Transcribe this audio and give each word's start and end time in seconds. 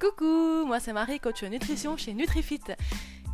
Coucou, 0.00 0.64
moi 0.64 0.80
c'est 0.80 0.94
Marie, 0.94 1.20
coach 1.20 1.42
nutrition 1.42 1.94
chez 1.98 2.14
Nutrifit. 2.14 2.62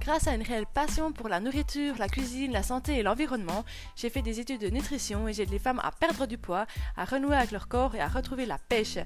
Grâce 0.00 0.26
à 0.26 0.34
une 0.34 0.42
réelle 0.42 0.66
passion 0.66 1.12
pour 1.12 1.28
la 1.28 1.38
nourriture, 1.38 1.94
la 1.96 2.08
cuisine, 2.08 2.50
la 2.50 2.64
santé 2.64 2.98
et 2.98 3.04
l'environnement, 3.04 3.64
j'ai 3.94 4.10
fait 4.10 4.20
des 4.20 4.40
études 4.40 4.62
de 4.62 4.70
nutrition 4.70 5.28
et 5.28 5.32
j'aide 5.32 5.50
les 5.50 5.60
femmes 5.60 5.80
à 5.84 5.92
perdre 5.92 6.26
du 6.26 6.38
poids, 6.38 6.66
à 6.96 7.04
renouer 7.04 7.36
avec 7.36 7.52
leur 7.52 7.68
corps 7.68 7.94
et 7.94 8.00
à 8.00 8.08
retrouver 8.08 8.46
la 8.46 8.58
pêche. 8.58 8.98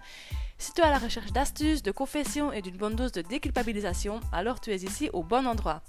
Si 0.61 0.75
tu 0.75 0.83
es 0.83 0.85
à 0.85 0.91
la 0.91 0.99
recherche 0.99 1.33
d'astuces, 1.33 1.83
de 1.83 1.91
confessions 1.91 2.53
et 2.53 2.61
d'une 2.61 2.77
bonne 2.77 2.95
dose 2.95 3.13
de 3.13 3.23
déculpabilisation, 3.23 4.21
alors 4.31 4.61
tu 4.61 4.71
es 4.71 4.77
ici 4.77 5.09
au 5.15 5.23
bon 5.23 5.47
endroit. 5.47 5.83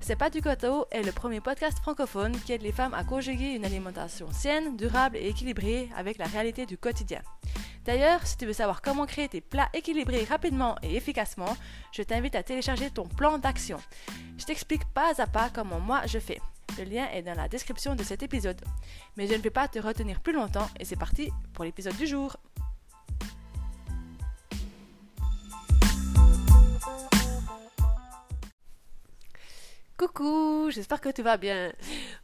C'est 0.00 0.16
pas 0.16 0.30
du 0.30 0.40
coteau 0.40 0.86
est 0.90 1.02
le 1.02 1.12
premier 1.12 1.42
podcast 1.42 1.78
francophone 1.80 2.32
qui 2.32 2.54
aide 2.54 2.62
les 2.62 2.72
femmes 2.72 2.94
à 2.94 3.04
conjuguer 3.04 3.50
une 3.50 3.66
alimentation 3.66 4.32
saine, 4.32 4.74
durable 4.78 5.18
et 5.18 5.28
équilibrée 5.28 5.90
avec 5.94 6.16
la 6.16 6.24
réalité 6.24 6.64
du 6.64 6.78
quotidien. 6.78 7.20
D'ailleurs, 7.84 8.26
si 8.26 8.38
tu 8.38 8.46
veux 8.46 8.54
savoir 8.54 8.80
comment 8.80 9.04
créer 9.04 9.28
tes 9.28 9.42
plats 9.42 9.68
équilibrés 9.74 10.24
rapidement 10.24 10.76
et 10.82 10.96
efficacement, 10.96 11.54
je 11.92 12.02
t'invite 12.02 12.36
à 12.36 12.42
télécharger 12.42 12.88
ton 12.88 13.06
plan 13.06 13.36
d'action. 13.36 13.78
Je 14.38 14.46
t'explique 14.46 14.86
pas 14.94 15.12
à 15.18 15.26
pas 15.26 15.50
comment 15.52 15.78
moi 15.78 16.00
je 16.06 16.18
fais. 16.18 16.40
Le 16.78 16.84
lien 16.84 17.06
est 17.12 17.22
dans 17.22 17.36
la 17.36 17.48
description 17.48 17.94
de 17.94 18.02
cet 18.02 18.22
épisode. 18.22 18.62
Mais 19.18 19.26
je 19.26 19.34
ne 19.34 19.42
vais 19.42 19.50
pas 19.50 19.68
te 19.68 19.78
retenir 19.78 20.20
plus 20.20 20.32
longtemps 20.32 20.68
et 20.80 20.86
c'est 20.86 20.96
parti 20.96 21.30
pour 21.52 21.66
l'épisode 21.66 21.96
du 21.96 22.06
jour. 22.06 22.38
Coucou, 30.16 30.70
j'espère 30.70 31.02
que 31.02 31.10
tu 31.10 31.22
vas 31.22 31.36
bien. 31.36 31.72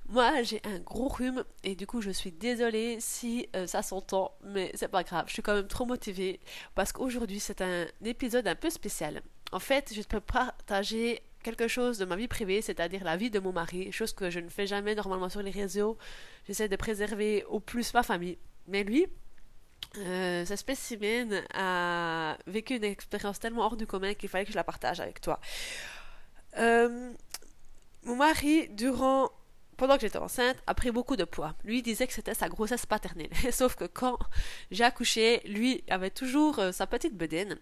Moi, 0.09 0.43
j'ai 0.45 0.63
un 0.65 0.79
gros 0.79 1.09
rhume 1.09 1.45
et 1.63 1.75
du 1.75 1.87
coup, 1.87 2.01
je 2.01 2.09
suis 2.09 2.33
désolée 2.33 2.97
si 3.01 3.51
euh, 3.55 3.67
ça 3.67 3.83
s'entend, 3.83 4.33
mais 4.45 4.71
c'est 4.75 4.89
pas 4.89 5.03
grave. 5.03 5.25
Je 5.27 5.35
suis 5.35 5.43
quand 5.43 5.55
même 5.55 5.69
trop 5.69 5.85
motivée 5.85 6.41
parce 6.75 6.91
qu'aujourd'hui, 6.93 7.39
c'est 7.39 7.61
un 7.61 7.85
épisode 8.03 8.49
un 8.49 8.55
peu 8.55 8.71
spécial. 8.71 9.21
En 9.53 9.59
fait, 9.59 9.93
je 9.95 10.01
peux 10.01 10.21
partager 10.21 11.23
quelque 11.43 11.69
chose 11.69 11.99
de 11.99 12.07
ma 12.07 12.17
vie 12.17 12.29
privée, 12.29 12.63
c'est-à-dire 12.63 13.05
la 13.05 13.19
vie 13.19 13.29
de 13.29 13.41
mon 13.41 13.53
mari, 13.53 13.93
chose 13.93 14.15
que 14.15 14.31
je 14.31 14.41
ne 14.41 14.49
fais 14.49 14.67
jamais 14.67 14.95
normalement 14.95 15.29
sur 15.29 15.43
les 15.43 15.51
réseaux. 15.51 15.99
J'essaie 16.47 16.71
de 16.71 16.77
préserver 16.77 17.45
au 17.51 17.61
plus 17.61 17.93
ma 17.93 18.03
famille. 18.03 18.39
Mais 18.69 18.85
lui, 18.85 19.07
euh, 19.99 20.47
ce 20.47 20.57
spécimen 20.57 21.43
a 21.53 22.39
vécu 22.47 22.75
une 22.75 22.85
expérience 22.85 23.39
tellement 23.39 23.67
hors 23.67 23.77
du 23.77 23.87
commun 23.87 24.15
qu'il 24.15 24.31
fallait 24.31 24.47
que 24.47 24.53
je 24.53 24.57
la 24.57 24.65
partage 24.65 25.01
avec 25.01 25.21
toi. 25.21 25.39
Euh, 26.59 27.13
mon 28.05 28.17
mari, 28.17 28.69
durant 28.71 29.31
pendant 29.77 29.97
que 29.97 30.03
j'étais 30.03 30.19
enceinte, 30.19 30.57
a 30.67 30.75
pris 30.75 30.91
beaucoup 30.91 31.17
de 31.17 31.25
poids. 31.25 31.55
Lui 31.65 31.83
disait 31.83 32.07
que 32.07 32.13
c'était 32.13 32.35
sa 32.35 32.49
grossesse 32.49 32.87
paternelle. 32.87 33.31
Sauf 33.53 33.75
que 33.75 33.85
quand 33.85 34.19
j'ai 34.71 34.85
accouché, 34.85 35.41
lui 35.45 35.83
avait 35.89 36.11
toujours 36.11 36.59
euh, 36.59 36.73
sa 36.73 36.87
petite 36.87 37.17
bedaine. 37.17 37.59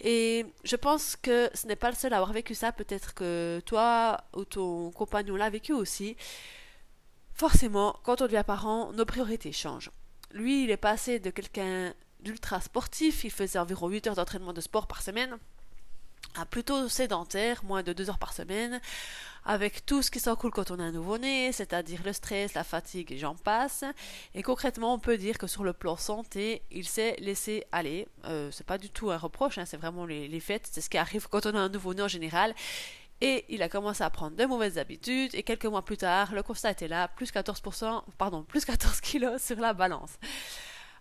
Et 0.00 0.46
je 0.64 0.76
pense 0.76 1.16
que 1.16 1.50
ce 1.54 1.66
n'est 1.66 1.76
pas 1.76 1.90
le 1.90 1.96
seul 1.96 2.12
à 2.12 2.16
avoir 2.16 2.32
vécu 2.32 2.54
ça. 2.54 2.70
Peut-être 2.72 3.14
que 3.14 3.62
toi 3.64 4.24
ou 4.34 4.44
ton 4.44 4.90
compagnon 4.90 5.36
l'a 5.36 5.50
vécu 5.50 5.72
aussi. 5.72 6.16
Forcément, 7.34 7.96
quand 8.04 8.20
on 8.20 8.26
devient 8.26 8.44
parent, 8.46 8.92
nos 8.92 9.04
priorités 9.04 9.52
changent. 9.52 9.90
Lui, 10.32 10.64
il 10.64 10.70
est 10.70 10.76
passé 10.76 11.18
de 11.18 11.30
quelqu'un 11.30 11.94
d'ultra 12.20 12.60
sportif, 12.60 13.24
il 13.24 13.30
faisait 13.30 13.58
environ 13.58 13.88
8 13.88 14.08
heures 14.08 14.16
d'entraînement 14.16 14.52
de 14.52 14.60
sport 14.60 14.86
par 14.86 15.02
semaine, 15.02 15.38
à 16.36 16.44
plutôt 16.46 16.88
sédentaire, 16.88 17.64
moins 17.64 17.82
de 17.82 17.92
2 17.92 18.10
heures 18.10 18.18
par 18.18 18.32
semaine, 18.32 18.80
avec 19.44 19.86
tout 19.86 20.02
ce 20.02 20.10
qui 20.10 20.20
s'en 20.20 20.36
coule 20.36 20.50
quand 20.50 20.70
on 20.70 20.78
a 20.78 20.82
un 20.82 20.92
nouveau-né, 20.92 21.52
c'est-à-dire 21.52 22.00
le 22.04 22.12
stress, 22.12 22.54
la 22.54 22.64
fatigue 22.64 23.16
j'en 23.18 23.34
passe. 23.34 23.84
Et 24.34 24.42
concrètement, 24.42 24.94
on 24.94 24.98
peut 24.98 25.16
dire 25.16 25.38
que 25.38 25.46
sur 25.46 25.64
le 25.64 25.72
plan 25.72 25.96
santé, 25.96 26.62
il 26.70 26.86
s'est 26.86 27.16
laissé 27.18 27.64
aller. 27.72 28.08
Euh, 28.26 28.50
c'est 28.52 28.66
pas 28.66 28.78
du 28.78 28.90
tout 28.90 29.10
un 29.10 29.16
reproche, 29.16 29.58
hein, 29.58 29.64
c'est 29.64 29.76
vraiment 29.76 30.04
les, 30.04 30.28
les 30.28 30.40
faits, 30.40 30.68
c'est 30.70 30.80
ce 30.80 30.90
qui 30.90 30.98
arrive 30.98 31.28
quand 31.28 31.46
on 31.46 31.54
a 31.54 31.58
un 31.58 31.68
nouveau-né 31.68 32.02
en 32.02 32.08
général. 32.08 32.54
Et 33.20 33.44
il 33.48 33.62
a 33.62 33.68
commencé 33.68 34.04
à 34.04 34.10
prendre 34.10 34.36
de 34.36 34.44
mauvaises 34.44 34.78
habitudes, 34.78 35.34
et 35.34 35.42
quelques 35.42 35.64
mois 35.64 35.84
plus 35.84 35.96
tard, 35.96 36.32
le 36.32 36.42
constat 36.42 36.70
était 36.70 36.86
là, 36.86 37.08
plus 37.08 37.32
14%, 37.32 38.02
pardon, 38.16 38.44
plus 38.44 38.64
14 38.64 39.00
kilos 39.00 39.42
sur 39.42 39.56
la 39.56 39.72
balance. 39.72 40.18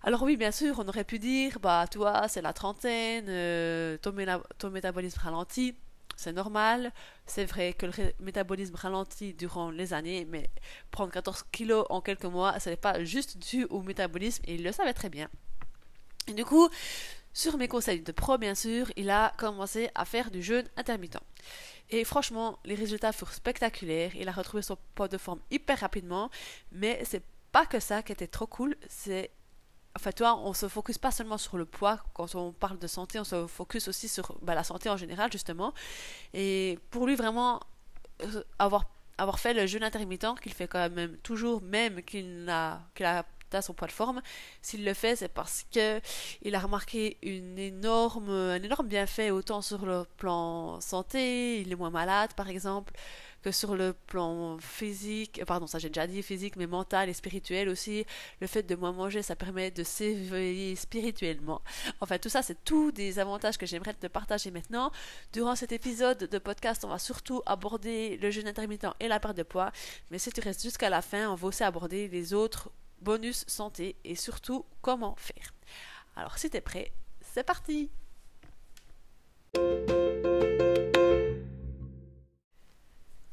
Alors 0.04 0.24
oui, 0.24 0.38
bien 0.38 0.52
sûr, 0.52 0.80
on 0.80 0.88
aurait 0.88 1.04
pu 1.04 1.20
dire, 1.20 1.60
bah 1.60 1.86
toi, 1.90 2.28
c'est 2.28 2.42
la 2.42 2.54
trentaine, 2.54 3.26
euh, 3.30 3.98
ton, 3.98 4.70
métabolisme 4.70 5.20
ralentit 5.20 5.76
c'est 6.18 6.34
normal. 6.34 6.92
C'est 7.26 7.46
vrai 7.46 7.74
que 7.74 7.86
le 7.86 7.94
métabolisme 8.20 8.76
ralentit 8.76 9.34
durant 9.34 9.70
les 9.70 9.94
années, 9.94 10.26
mais 10.26 10.50
prendre 10.92 11.14
14 11.14 11.44
kilos 11.52 11.86
en 11.90 12.02
quelques 12.02 12.26
mois, 12.26 12.60
ce 12.60 12.72
n'est 12.72 12.76
pas 12.76 13.04
juste 13.04 13.38
dû 13.38 13.66
au 13.66 13.82
métabolisme 13.84 14.44
et 14.48 14.56
il 14.56 14.64
le 14.64 14.72
savait 14.72 14.94
très 14.94 15.10
bien. 15.10 15.30
Du 16.36 16.44
coup, 16.44 16.70
sur 17.34 17.58
mes 17.58 17.68
conseils 17.68 18.02
de 18.02 18.12
pro, 18.12 18.38
bien 18.40 18.56
sûr, 18.56 18.92
il 18.98 19.12
a 19.12 19.32
commencé 19.38 19.90
à 19.94 20.06
faire 20.06 20.32
du 20.32 20.42
jeûne 20.42 20.68
intermittent. 20.76 21.20
Et 21.92 22.04
franchement, 22.04 22.58
les 22.66 22.76
résultats 22.76 23.12
furent 23.14 23.32
spectaculaires. 23.32 24.16
Il 24.16 24.28
a 24.28 24.32
retrouvé 24.32 24.64
son 24.64 24.78
poids 24.96 25.08
de 25.08 25.18
forme 25.18 25.40
hyper 25.52 25.80
rapidement, 25.80 26.32
mais 26.72 27.00
c'est 27.06 27.24
pas 27.52 27.66
que 27.66 27.80
ça 27.80 28.02
qui 28.02 28.12
était 28.12 28.28
trop 28.28 28.48
cool, 28.48 28.76
c'est 28.90 29.30
fait, 29.98 30.14
toi, 30.14 30.38
on 30.38 30.54
se 30.54 30.68
focus 30.68 30.98
pas 30.98 31.12
seulement 31.12 31.38
sur 31.38 31.58
le 31.58 31.66
poids. 31.66 32.00
Quand 32.14 32.36
on 32.36 32.52
parle 32.52 32.80
de 32.80 32.88
santé, 32.88 33.20
on 33.20 33.24
se 33.24 33.48
focus 33.48 33.88
aussi 33.88 34.08
sur 34.08 34.38
bah, 34.42 34.56
la 34.56 34.64
santé 34.64 34.90
en 34.90 34.98
général, 34.98 35.32
justement. 35.32 35.74
Et 36.34 36.80
pour 36.90 37.08
lui, 37.08 37.16
vraiment, 37.16 37.60
euh, 38.24 38.44
avoir, 38.60 38.86
fait 39.40 39.54
le 39.54 39.66
jeûne 39.68 39.84
intermittent, 39.84 40.40
qu'il 40.42 40.54
fait 40.54 40.68
quand 40.68 40.90
même 40.90 41.18
toujours, 41.18 41.62
même 41.62 42.02
qu'il 42.04 42.48
a, 42.50 42.82
qu'il 42.96 43.06
a 43.06 43.26
son 43.62 43.74
poids 43.74 43.88
de 43.88 43.94
forme, 43.94 44.22
s'il 44.62 44.84
le 44.84 44.94
fait, 44.94 45.16
c'est 45.16 45.30
parce 45.30 45.66
que 45.74 46.02
il 46.42 46.54
a 46.54 46.60
remarqué 46.60 47.18
une 47.22 47.58
énorme, 47.58 48.30
un 48.30 48.62
énorme 48.62 48.88
bienfait 48.88 49.32
autant 49.32 49.62
sur 49.62 49.86
le 49.86 50.06
plan 50.18 50.82
santé, 50.82 51.62
il 51.62 51.72
est 51.72 51.76
moins 51.76 51.90
malade, 51.90 52.34
par 52.36 52.50
exemple, 52.50 52.94
que 53.42 53.52
sur 53.52 53.76
le 53.76 53.94
plan 53.94 54.58
physique, 54.60 55.44
pardon, 55.46 55.68
ça 55.68 55.80
j'ai 55.80 55.90
déjà 55.90 56.08
dit 56.08 56.24
physique, 56.24 56.56
mais 56.56 56.68
mental 56.68 57.10
et 57.10 57.14
spirituel 57.14 57.70
aussi. 57.70 58.06
Le 58.42 58.48
fait 58.48 58.64
de 58.64 58.76
moins 58.76 58.92
manger, 58.92 59.22
ça 59.22 59.36
permet 59.36 59.72
de 59.72 59.84
s'éveiller 59.84 60.76
spirituellement. 60.76 61.62
Enfin, 62.02 62.18
tout 62.18 62.30
ça, 62.30 62.42
c'est 62.42 62.64
tous 62.64 62.92
des 62.92 63.20
avantages 63.20 63.58
que 63.58 63.66
j'aimerais 63.66 63.94
te 63.94 64.08
partager 64.08 64.52
maintenant. 64.52 64.92
Durant 65.34 65.56
cet 65.56 65.72
épisode 65.72 66.20
de 66.20 66.38
podcast, 66.38 66.84
on 66.86 66.90
va 66.90 67.00
surtout 67.00 67.42
aborder 67.46 68.18
le 68.18 68.32
jeûne 68.32 68.48
intermittent 68.48 68.88
et 69.00 69.08
la 69.08 69.20
perte 69.20 69.38
de 69.38 69.44
poids. 69.44 69.72
Mais 70.12 70.20
si 70.20 70.32
tu 70.32 70.42
restes 70.42 70.64
jusqu'à 70.64 70.90
la 70.90 71.02
fin, 71.02 71.30
on 71.30 71.36
va 71.36 71.48
aussi 71.48 71.64
aborder 71.64 72.08
les 72.08 72.34
autres 72.34 72.72
bonus 73.02 73.44
santé 73.48 73.96
et 74.04 74.16
surtout 74.16 74.66
comment 74.82 75.16
faire. 75.16 75.54
Alors, 76.16 76.38
si 76.38 76.50
tu 76.50 76.58
es 76.58 76.62
prêt, 76.62 76.92
c'est 77.22 77.44
parti! 77.44 77.92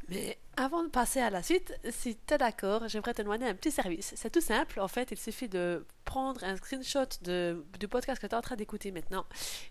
Mais 0.08 0.38
avant 0.56 0.82
de 0.82 0.88
passer 0.88 1.20
à 1.20 1.30
la 1.30 1.42
suite, 1.42 1.74
si 1.90 2.16
tu 2.26 2.34
es 2.34 2.38
d'accord, 2.38 2.88
j'aimerais 2.88 3.14
te 3.14 3.22
demander 3.22 3.46
un 3.46 3.54
petit 3.54 3.70
service. 3.70 4.12
C'est 4.16 4.30
tout 4.30 4.40
simple, 4.40 4.80
en 4.80 4.88
fait, 4.88 5.10
il 5.10 5.18
suffit 5.18 5.48
de 5.48 5.84
prendre 6.04 6.44
un 6.44 6.56
screenshot 6.56 7.06
de, 7.22 7.64
du 7.78 7.88
podcast 7.88 8.20
que 8.20 8.26
tu 8.26 8.32
es 8.32 8.36
en 8.36 8.42
train 8.42 8.56
d'écouter 8.56 8.92
maintenant 8.92 9.24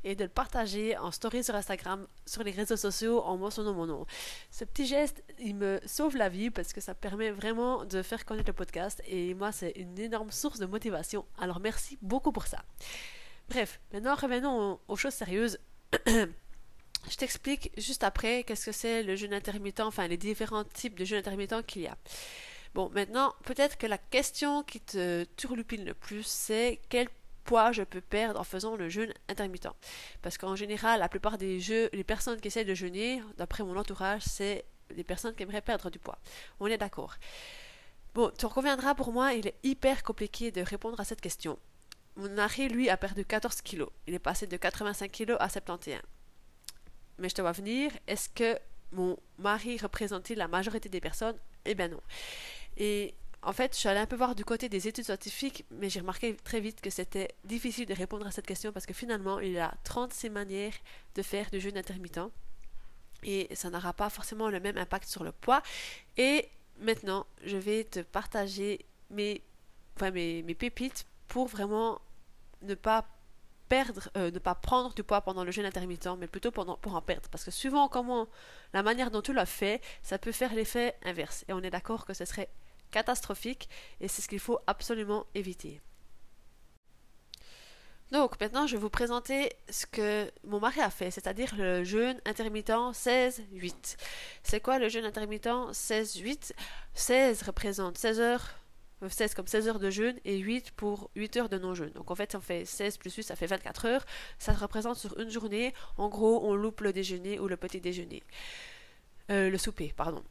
et 0.04 0.16
de 0.16 0.24
le 0.24 0.30
partager 0.30 0.98
en 0.98 1.12
story 1.12 1.44
sur 1.44 1.56
Instagram, 1.56 2.08
sur 2.26 2.44
les 2.44 2.52
réseaux 2.52 2.78
sociaux 2.78 3.22
en 3.22 3.38
mentionnant 3.38 3.74
mon 3.74 3.86
nom. 3.86 4.06
Ce 4.50 4.66
petit 4.66 4.88
geste, 4.88 5.24
il 5.40 5.56
me 5.56 5.80
sauve 5.86 6.18
la 6.18 6.30
vie 6.30 6.50
parce 6.50 6.74
que 6.74 6.82
ça 6.82 6.96
permet 6.96 7.32
vraiment 7.32 7.86
de 7.86 8.02
faire 8.02 8.26
connaître 8.26 8.50
le 8.50 8.54
podcast 8.54 9.02
et 9.08 9.36
moi, 9.36 9.52
c'est 9.52 9.72
une 9.72 9.98
énorme 10.00 10.32
source 10.32 10.60
de 10.60 10.66
motivation. 10.66 11.26
Alors 11.38 11.60
merci 11.60 11.98
beaucoup 12.02 12.32
pour 12.32 12.48
ça. 12.48 12.64
Bref, 13.50 13.80
maintenant 13.94 14.16
revenons 14.16 14.80
aux 14.88 14.96
choses 14.96 15.14
sérieuses. 15.14 15.60
Je 17.10 17.16
t'explique 17.18 17.72
juste 17.78 18.04
après 18.04 18.44
qu'est-ce 18.44 18.66
que 18.66 18.72
c'est 18.72 19.04
le 19.04 19.16
jeûne 19.16 19.34
intermittent, 19.34 19.82
enfin 19.82 20.08
les 20.08 20.18
différents 20.18 20.64
types 20.64 20.98
de 20.98 21.06
jeûne 21.06 21.20
intermittent 21.20 21.66
qu'il 21.66 21.84
y 21.84 21.88
a. 21.88 21.98
Bon, 22.74 22.90
maintenant, 22.90 23.36
peut-être 23.44 23.78
que 23.78 23.86
la 23.86 23.98
question 23.98 24.64
qui 24.64 24.80
te 24.80 25.26
turlupine 25.38 25.86
le 25.86 25.94
plus, 25.94 26.26
c'est 26.26 26.80
quel 26.90 27.08
poids 27.44 27.72
je 27.72 27.84
peux 27.84 28.02
perdre 28.02 28.40
en 28.40 28.44
faisant 28.44 28.76
le 28.76 28.90
jeûne 28.90 29.14
intermittent? 29.28 29.68
Parce 30.22 30.38
qu'en 30.38 30.56
général, 30.56 31.00
la 31.00 31.10
plupart 31.10 31.38
des 31.38 31.60
jeux, 31.60 31.90
les 31.94 32.04
personnes 32.04 32.40
qui 32.40 32.48
essaient 32.48 32.66
de 32.66 32.74
jeûner, 32.74 33.22
d'après 33.38 33.64
mon 33.64 33.78
entourage, 33.78 34.24
c'est 34.24 34.66
des 34.96 35.04
personnes 35.04 35.36
qui 35.36 35.44
aimeraient 35.44 35.62
perdre 35.62 35.90
du 35.92 36.00
poids. 36.00 36.18
On 36.60 36.68
est 36.68 36.78
d'accord. 36.78 37.16
Bon, 38.16 38.32
tu 38.38 38.46
en 38.46 38.50
conviendras, 38.50 38.96
pour 38.96 39.12
moi, 39.12 39.34
il 39.34 39.48
est 39.48 39.56
hyper 39.64 40.04
compliqué 40.04 40.52
de 40.52 40.62
répondre 40.62 41.00
à 41.00 41.04
cette 41.04 41.22
question. 41.22 41.60
Mon 42.16 42.30
mari, 42.30 42.70
lui, 42.70 42.90
a 42.90 42.98
perdu 42.98 43.26
14 43.26 43.62
kilos. 43.62 43.90
Il 44.08 44.14
est 44.14 44.20
passé 44.20 44.48
de 44.48 44.58
85 44.58 45.12
kilos 45.12 45.38
à 45.40 45.50
71 45.50 45.98
mais 47.18 47.30
je 47.30 47.36
te 47.36 47.42
vois 47.42 47.52
venir, 47.52 47.92
est-ce 48.08 48.30
que 48.30 48.58
mon 48.92 49.18
mari 49.40 49.78
représentait 49.78 50.36
la 50.36 50.48
majorité 50.48 50.90
des 50.90 51.02
personnes? 51.02 51.38
Eh 51.66 51.76
bien 51.76 51.88
non. 51.88 52.02
Et 52.78 53.14
en 53.42 53.52
fait, 53.52 53.74
je 53.74 53.80
suis 53.80 53.90
allée 53.90 54.00
un 54.00 54.06
peu 54.06 54.16
voir 54.16 54.36
du 54.36 54.46
côté 54.46 54.70
des 54.70 54.88
études 54.88 55.04
scientifiques, 55.06 55.66
mais 55.72 55.90
j'ai 55.90 56.00
remarqué 56.00 56.36
très 56.44 56.60
vite 56.60 56.80
que 56.80 56.90
c'était 56.90 57.30
difficile 57.44 57.86
de 57.86 57.94
répondre 57.94 58.26
à 58.26 58.32
cette 58.32 58.48
question 58.48 58.72
parce 58.72 58.86
que 58.86 58.94
finalement, 58.94 59.40
il 59.40 59.52
y 59.52 59.60
a 59.60 59.74
36 59.84 60.30
manières 60.30 60.74
de 61.16 61.22
faire 61.22 61.50
du 61.50 61.60
jeûne 61.60 61.78
intermittent 61.78 62.32
et 63.24 63.54
ça 63.56 63.70
n'aura 63.70 63.94
pas 63.94 64.10
forcément 64.10 64.50
le 64.50 64.60
même 64.60 64.78
impact 64.78 65.10
sur 65.10 65.24
le 65.24 65.32
poids. 65.32 65.62
Et 66.18 66.48
maintenant, 66.80 67.26
je 67.44 67.58
vais 67.58 67.84
te 67.84 68.00
partager 68.00 68.86
mes, 69.10 69.42
enfin 69.96 70.12
mes, 70.12 70.44
mes 70.44 70.56
pépites 70.56 71.06
pour 71.28 71.48
vraiment 71.48 72.02
ne 72.62 72.76
pas 72.76 73.06
euh, 74.18 74.32
ne 74.32 74.40
pas 74.40 74.56
prendre 74.56 74.94
du 74.94 75.04
poids 75.04 75.22
pendant 75.22 75.44
le 75.44 75.52
jeûne 75.52 75.66
intermittent, 75.66 76.08
mais 76.18 76.28
plutôt 76.28 76.52
pour 76.52 76.96
en 76.96 77.02
perdre. 77.02 77.30
Parce 77.30 77.44
que 77.44 77.52
souvent, 77.52 77.88
comment, 77.88 78.28
la 78.74 78.84
manière 78.84 79.12
dont 79.12 79.22
tu 79.22 79.34
l'as 79.34 79.46
fait, 79.46 79.82
ça 80.02 80.18
peut 80.18 80.32
faire 80.32 80.54
l'effet 80.54 80.96
inverse. 81.04 81.46
Et 81.48 81.54
on 81.54 81.62
est 81.62 81.70
d'accord 81.70 82.06
que 82.06 82.14
ce 82.14 82.26
serait 82.26 82.50
catastrophique 82.92 83.70
et 84.00 84.08
c'est 84.08 84.22
ce 84.22 84.28
qu'il 84.28 84.40
faut 84.40 84.60
absolument 84.68 85.26
éviter. 85.34 85.82
Donc 88.12 88.40
maintenant, 88.40 88.68
je 88.68 88.76
vais 88.76 88.82
vous 88.82 88.92
présenter 88.92 89.52
ce 89.70 89.88
que 89.88 90.32
mon 90.44 90.60
mari 90.60 90.80
a 90.82 90.92
fait, 90.92 91.10
c'est-à-dire 91.10 91.56
le 91.58 91.84
jeûne 91.84 92.22
intermittent 92.26 92.70
16-8. 92.70 93.98
C'est 94.44 94.60
quoi 94.60 94.78
le 94.78 94.88
jeûne 94.88 95.06
intermittent 95.06 95.48
16-8 95.48 96.52
16 96.94 97.42
représente 97.42 97.98
16 97.98 98.20
heures 98.20 98.63
16 99.12 99.34
comme 99.34 99.48
16 99.48 99.68
heures 99.68 99.80
de 99.80 99.90
jeûne 99.90 100.18
et 100.26 100.38
8 100.38 100.72
pour 100.72 101.10
8 101.16 101.38
heures 101.38 101.50
de 101.50 101.58
non-jeûne. 101.58 101.92
Donc 101.92 102.12
en 102.12 102.16
fait, 102.16 102.36
on 102.36 102.42
fait 102.42 102.66
16 102.66 102.98
plus 102.98 103.14
8, 103.14 103.24
ça 103.24 103.36
fait 103.36 103.48
24 103.48 103.86
heures. 103.86 104.06
Ça 104.40 104.54
représente 104.54 104.98
sur 104.98 105.20
une 105.20 105.30
journée, 105.30 105.74
en 105.98 106.10
gros, 106.10 106.46
on 106.46 106.56
loupe 106.56 106.82
le 106.82 106.94
déjeuner 106.94 107.40
ou 107.40 107.48
le 107.48 107.58
petit 107.58 107.82
déjeuner. 107.82 108.24
Euh, 109.32 109.50
le 109.50 109.58
souper, 109.58 109.94
pardon. 109.96 110.24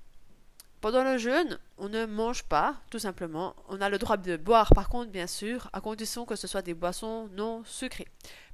Pendant 0.80 1.04
le 1.04 1.16
jeûne, 1.16 1.58
on 1.78 1.88
ne 1.88 2.06
mange 2.06 2.42
pas, 2.42 2.74
tout 2.90 2.98
simplement. 2.98 3.54
On 3.68 3.80
a 3.80 3.88
le 3.88 3.98
droit 3.98 4.16
de 4.16 4.36
boire, 4.36 4.72
par 4.74 4.88
contre, 4.88 5.12
bien 5.12 5.28
sûr, 5.28 5.70
à 5.72 5.80
condition 5.80 6.26
que 6.26 6.34
ce 6.34 6.48
soit 6.48 6.62
des 6.62 6.74
boissons 6.74 7.28
non 7.34 7.62
sucrées. 7.64 8.08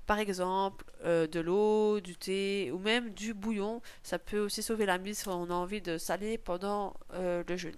Par 0.06 0.18
exemple, 0.18 0.84
euh, 1.04 1.26
de 1.26 1.40
l'eau, 1.40 2.00
du 2.00 2.16
thé 2.16 2.70
ou 2.72 2.78
même 2.78 3.10
du 3.10 3.34
bouillon. 3.34 3.80
Ça 4.02 4.18
peut 4.18 4.40
aussi 4.40 4.62
sauver 4.62 4.84
la 4.84 4.98
mise 4.98 5.18
si 5.18 5.28
on 5.28 5.50
a 5.50 5.54
envie 5.54 5.80
de 5.80 5.96
saler 5.96 6.38
pendant 6.38 6.94
euh, 7.14 7.42
le 7.48 7.56
jeûne. 7.56 7.76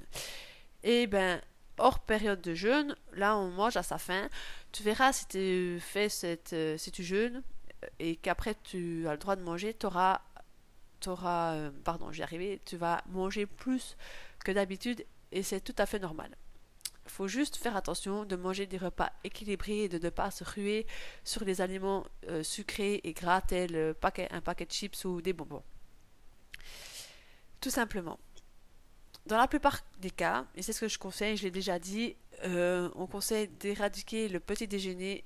Et 0.82 1.06
ben, 1.06 1.40
hors 1.80 2.00
période 2.00 2.40
de 2.40 2.54
jeûne, 2.54 2.96
là 3.12 3.36
on 3.36 3.50
mange 3.50 3.76
à 3.76 3.82
sa 3.82 3.98
faim. 3.98 4.28
Tu 4.72 4.82
verras 4.82 5.12
si 5.12 5.26
tu 5.26 5.80
fais 5.80 6.08
cette, 6.08 6.52
euh, 6.52 6.78
si 6.78 6.92
tu 6.92 7.02
jeûnes 7.02 7.42
et 7.98 8.16
qu'après 8.16 8.54
tu 8.62 9.08
as 9.08 9.12
le 9.12 9.18
droit 9.18 9.36
de 9.36 9.42
manger, 9.42 9.74
tu 9.74 9.86
auras, 9.86 10.20
auras 11.06 11.70
pardon, 11.84 12.12
j'y 12.12 12.22
arrivé, 12.22 12.60
tu 12.64 12.76
vas 12.76 13.02
manger 13.08 13.46
plus 13.46 13.96
que 14.44 14.52
d'habitude 14.52 15.04
et 15.32 15.42
c'est 15.42 15.60
tout 15.60 15.74
à 15.78 15.86
fait 15.86 15.98
normal. 15.98 16.36
Il 17.06 17.10
faut 17.10 17.28
juste 17.28 17.56
faire 17.56 17.76
attention 17.76 18.24
de 18.24 18.36
manger 18.36 18.66
des 18.66 18.78
repas 18.78 19.10
équilibrés 19.24 19.84
et 19.84 19.88
de 19.88 19.98
ne 19.98 20.10
pas 20.10 20.30
se 20.30 20.44
ruer 20.44 20.86
sur 21.24 21.44
des 21.44 21.60
aliments 21.60 22.06
euh, 22.28 22.44
sucrés 22.44 23.00
et 23.02 23.12
gras 23.12 23.40
tels 23.40 23.74
euh, 23.74 23.94
un 24.30 24.40
paquet 24.40 24.64
de 24.64 24.70
chips 24.70 25.04
ou 25.04 25.20
des 25.20 25.32
bonbons. 25.32 25.64
Tout 27.60 27.70
simplement. 27.70 28.18
Dans 29.26 29.37
la 29.37 29.49
plupart 29.49 29.81
des 29.99 30.11
cas, 30.11 30.46
et 30.55 30.62
c'est 30.62 30.72
ce 30.72 30.81
que 30.81 30.88
je 30.88 30.99
conseille, 30.99 31.37
je 31.37 31.44
l'ai 31.44 31.50
déjà 31.50 31.78
dit, 31.78 32.17
euh, 32.44 32.90
on 32.94 33.06
conseille 33.06 33.49
d'éradiquer 33.49 34.28
le 34.28 34.40
petit 34.40 34.67
déjeuner 34.67 35.25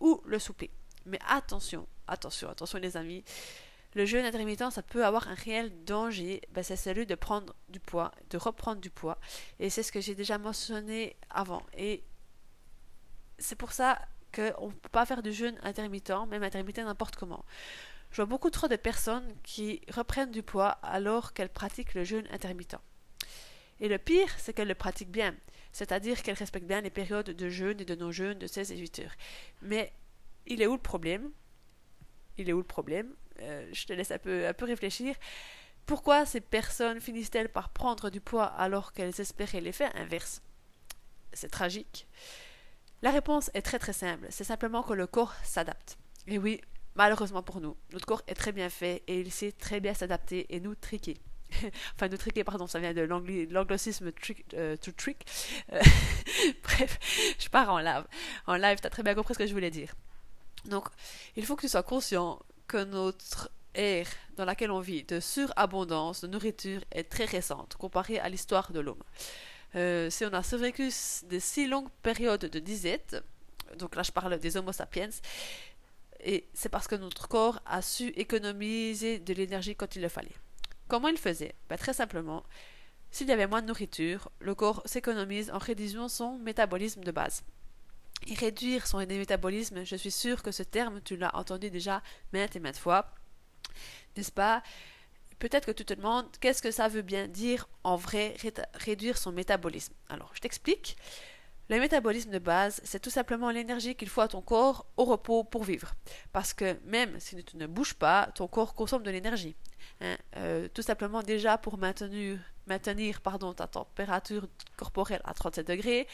ou 0.00 0.20
le 0.24 0.38
souper. 0.38 0.70
Mais 1.04 1.18
attention, 1.28 1.86
attention, 2.08 2.48
attention 2.48 2.78
les 2.78 2.96
amis, 2.96 3.24
le 3.94 4.04
jeûne 4.04 4.26
intermittent, 4.26 4.70
ça 4.70 4.82
peut 4.82 5.06
avoir 5.06 5.28
un 5.28 5.34
réel 5.34 5.72
danger. 5.84 6.42
Ben, 6.52 6.62
c'est 6.62 6.76
celui 6.76 7.06
de 7.06 7.14
prendre 7.14 7.54
du 7.70 7.80
poids, 7.80 8.12
de 8.28 8.36
reprendre 8.36 8.80
du 8.80 8.90
poids. 8.90 9.18
Et 9.58 9.70
c'est 9.70 9.82
ce 9.82 9.90
que 9.90 10.02
j'ai 10.02 10.14
déjà 10.14 10.36
mentionné 10.36 11.16
avant. 11.30 11.62
Et 11.76 12.04
c'est 13.38 13.56
pour 13.56 13.72
ça 13.72 13.98
qu'on 14.34 14.66
ne 14.66 14.72
peut 14.72 14.90
pas 14.90 15.06
faire 15.06 15.22
du 15.22 15.32
jeûne 15.32 15.58
intermittent, 15.62 16.12
même 16.28 16.42
intermittent 16.42 16.78
n'importe 16.78 17.16
comment. 17.16 17.44
Je 18.10 18.16
vois 18.16 18.26
beaucoup 18.26 18.50
trop 18.50 18.68
de 18.68 18.76
personnes 18.76 19.34
qui 19.42 19.80
reprennent 19.90 20.30
du 20.30 20.42
poids 20.42 20.68
alors 20.82 21.32
qu'elles 21.32 21.48
pratiquent 21.48 21.94
le 21.94 22.04
jeûne 22.04 22.26
intermittent. 22.30 22.76
Et 23.80 23.88
le 23.88 23.98
pire, 23.98 24.28
c'est 24.38 24.52
qu'elles 24.52 24.68
le 24.68 24.74
pratiquent 24.74 25.10
bien, 25.10 25.34
c'est-à-dire 25.72 26.22
qu'elles 26.22 26.36
respectent 26.36 26.66
bien 26.66 26.80
les 26.80 26.90
périodes 26.90 27.30
de 27.30 27.48
jeûne 27.48 27.80
et 27.80 27.84
de 27.84 27.94
non-jeûne 27.94 28.38
de 28.38 28.46
16 28.46 28.72
et 28.72 28.76
8 28.78 29.00
heures. 29.00 29.14
Mais 29.62 29.92
il 30.46 30.62
est 30.62 30.66
où 30.66 30.72
le 30.72 30.80
problème? 30.80 31.30
Il 32.38 32.48
est 32.48 32.52
où 32.52 32.58
le 32.58 32.64
problème? 32.64 33.14
Euh, 33.40 33.68
je 33.72 33.86
te 33.86 33.92
laisse 33.92 34.10
un 34.10 34.18
peu, 34.18 34.46
un 34.46 34.54
peu 34.54 34.64
réfléchir. 34.64 35.14
Pourquoi 35.84 36.26
ces 36.26 36.40
personnes 36.40 37.00
finissent-elles 37.00 37.50
par 37.50 37.68
prendre 37.70 38.10
du 38.10 38.20
poids 38.20 38.44
alors 38.44 38.92
qu'elles 38.92 39.20
espéraient 39.20 39.60
l'effet 39.60 39.88
inverse 39.94 40.42
C'est 41.32 41.50
tragique. 41.50 42.06
La 43.02 43.10
réponse 43.10 43.50
est 43.54 43.62
très 43.62 43.78
très 43.78 43.92
simple, 43.92 44.26
c'est 44.30 44.44
simplement 44.44 44.82
que 44.82 44.94
le 44.94 45.06
corps 45.06 45.34
s'adapte. 45.44 45.98
Et 46.26 46.38
oui, 46.38 46.60
malheureusement 46.94 47.42
pour 47.42 47.60
nous, 47.60 47.76
notre 47.92 48.06
corps 48.06 48.22
est 48.26 48.34
très 48.34 48.52
bien 48.52 48.70
fait 48.70 49.02
et 49.06 49.20
il 49.20 49.30
sait 49.30 49.52
très 49.52 49.80
bien 49.80 49.94
s'adapter 49.94 50.46
et 50.54 50.60
nous 50.60 50.74
triquer. 50.74 51.18
enfin, 51.94 52.08
nous 52.08 52.16
triquer, 52.16 52.44
pardon, 52.44 52.66
ça 52.66 52.78
vient 52.78 52.92
de 52.94 53.02
l'anglicisme 53.02 54.12
trick, 54.12 54.44
euh, 54.54 54.76
to 54.76 54.92
trick. 54.92 55.26
Euh, 55.72 55.80
bref, 56.62 56.98
je 57.38 57.48
pars 57.48 57.70
en 57.70 57.78
live. 57.78 58.04
En 58.46 58.56
live, 58.56 58.78
t'as 58.80 58.90
très 58.90 59.02
bien 59.02 59.14
compris 59.14 59.34
ce 59.34 59.38
que 59.38 59.46
je 59.46 59.52
voulais 59.52 59.70
dire. 59.70 59.94
Donc, 60.64 60.88
il 61.36 61.46
faut 61.46 61.56
que 61.56 61.62
tu 61.62 61.68
sois 61.68 61.82
conscient 61.82 62.40
que 62.66 62.84
notre 62.84 63.50
ère 63.74 64.08
dans 64.36 64.44
laquelle 64.44 64.70
on 64.70 64.80
vit 64.80 65.04
de 65.04 65.20
surabondance 65.20 66.22
de 66.22 66.26
nourriture 66.26 66.80
est 66.90 67.04
très 67.04 67.24
récente 67.24 67.76
comparée 67.76 68.18
à 68.18 68.28
l'histoire 68.28 68.72
de 68.72 68.80
l'homme. 68.80 69.02
Euh, 69.74 70.10
si 70.10 70.24
on 70.24 70.32
a 70.32 70.42
survécu 70.42 70.90
de 71.28 71.38
si 71.38 71.66
longues 71.66 71.90
périodes 72.02 72.46
de 72.46 72.58
disette, 72.58 73.16
donc 73.78 73.94
là 73.94 74.02
je 74.02 74.12
parle 74.12 74.38
des 74.38 74.56
Homo 74.56 74.72
sapiens, 74.72 75.10
et 76.20 76.48
c'est 76.54 76.68
parce 76.68 76.88
que 76.88 76.94
notre 76.94 77.28
corps 77.28 77.60
a 77.66 77.82
su 77.82 78.08
économiser 78.16 79.18
de 79.18 79.34
l'énergie 79.34 79.76
quand 79.76 79.94
il 79.96 80.02
le 80.02 80.08
fallait. 80.08 80.34
Comment 80.88 81.08
il 81.08 81.18
faisait? 81.18 81.54
Ben, 81.68 81.76
Très 81.76 81.92
simplement, 81.92 82.44
s'il 83.10 83.28
y 83.28 83.32
avait 83.32 83.46
moins 83.46 83.62
de 83.62 83.66
nourriture, 83.66 84.30
le 84.40 84.54
corps 84.54 84.82
s'économise 84.84 85.50
en 85.50 85.58
réduisant 85.58 86.08
son 86.08 86.38
métabolisme 86.38 87.02
de 87.02 87.10
base 87.10 87.42
et 88.26 88.34
réduire 88.34 88.86
son 88.86 88.98
métabolisme, 88.98 89.84
je 89.84 89.96
suis 89.96 90.10
sûre 90.10 90.42
que 90.42 90.50
ce 90.50 90.62
terme, 90.62 91.00
tu 91.02 91.16
l'as 91.16 91.34
entendu 91.36 91.70
déjà 91.70 92.02
maintes 92.32 92.56
et 92.56 92.60
maintes 92.60 92.78
fois, 92.78 93.06
n'est-ce 94.16 94.32
pas? 94.32 94.62
Peut-être 95.38 95.66
que 95.66 95.72
tu 95.72 95.84
te 95.84 95.92
demandes 95.92 96.26
qu'est-ce 96.40 96.62
que 96.62 96.70
ça 96.70 96.88
veut 96.88 97.02
bien 97.02 97.28
dire 97.28 97.68
en 97.84 97.96
vrai 97.96 98.34
réduire 98.74 99.18
son 99.18 99.32
métabolisme? 99.32 99.92
Alors, 100.08 100.30
je 100.34 100.40
t'explique. 100.40 100.96
Le 101.68 101.78
métabolisme 101.80 102.30
de 102.30 102.38
base, 102.38 102.80
c'est 102.84 103.00
tout 103.00 103.10
simplement 103.10 103.50
l'énergie 103.50 103.96
qu'il 103.96 104.08
faut 104.08 104.20
à 104.20 104.28
ton 104.28 104.40
corps 104.40 104.86
au 104.96 105.04
repos 105.04 105.44
pour 105.44 105.64
vivre. 105.64 105.94
Parce 106.32 106.54
que 106.54 106.78
même 106.84 107.18
si 107.18 107.42
tu 107.44 107.56
ne 107.56 107.66
bouges 107.66 107.94
pas, 107.94 108.30
ton 108.34 108.46
corps 108.46 108.74
consomme 108.74 109.02
de 109.02 109.10
l'énergie. 109.10 109.56
Hein. 110.00 110.16
Euh, 110.36 110.68
tout 110.72 110.82
simplement 110.82 111.22
déjà 111.22 111.58
pour 111.58 111.78
maintenir, 111.78 112.38
maintenir 112.66 113.20
pardon, 113.20 113.52
ta 113.54 113.66
température 113.66 114.48
corporelle 114.76 115.22
à 115.24 115.34
37 115.34 115.66
degrés, 115.66 116.06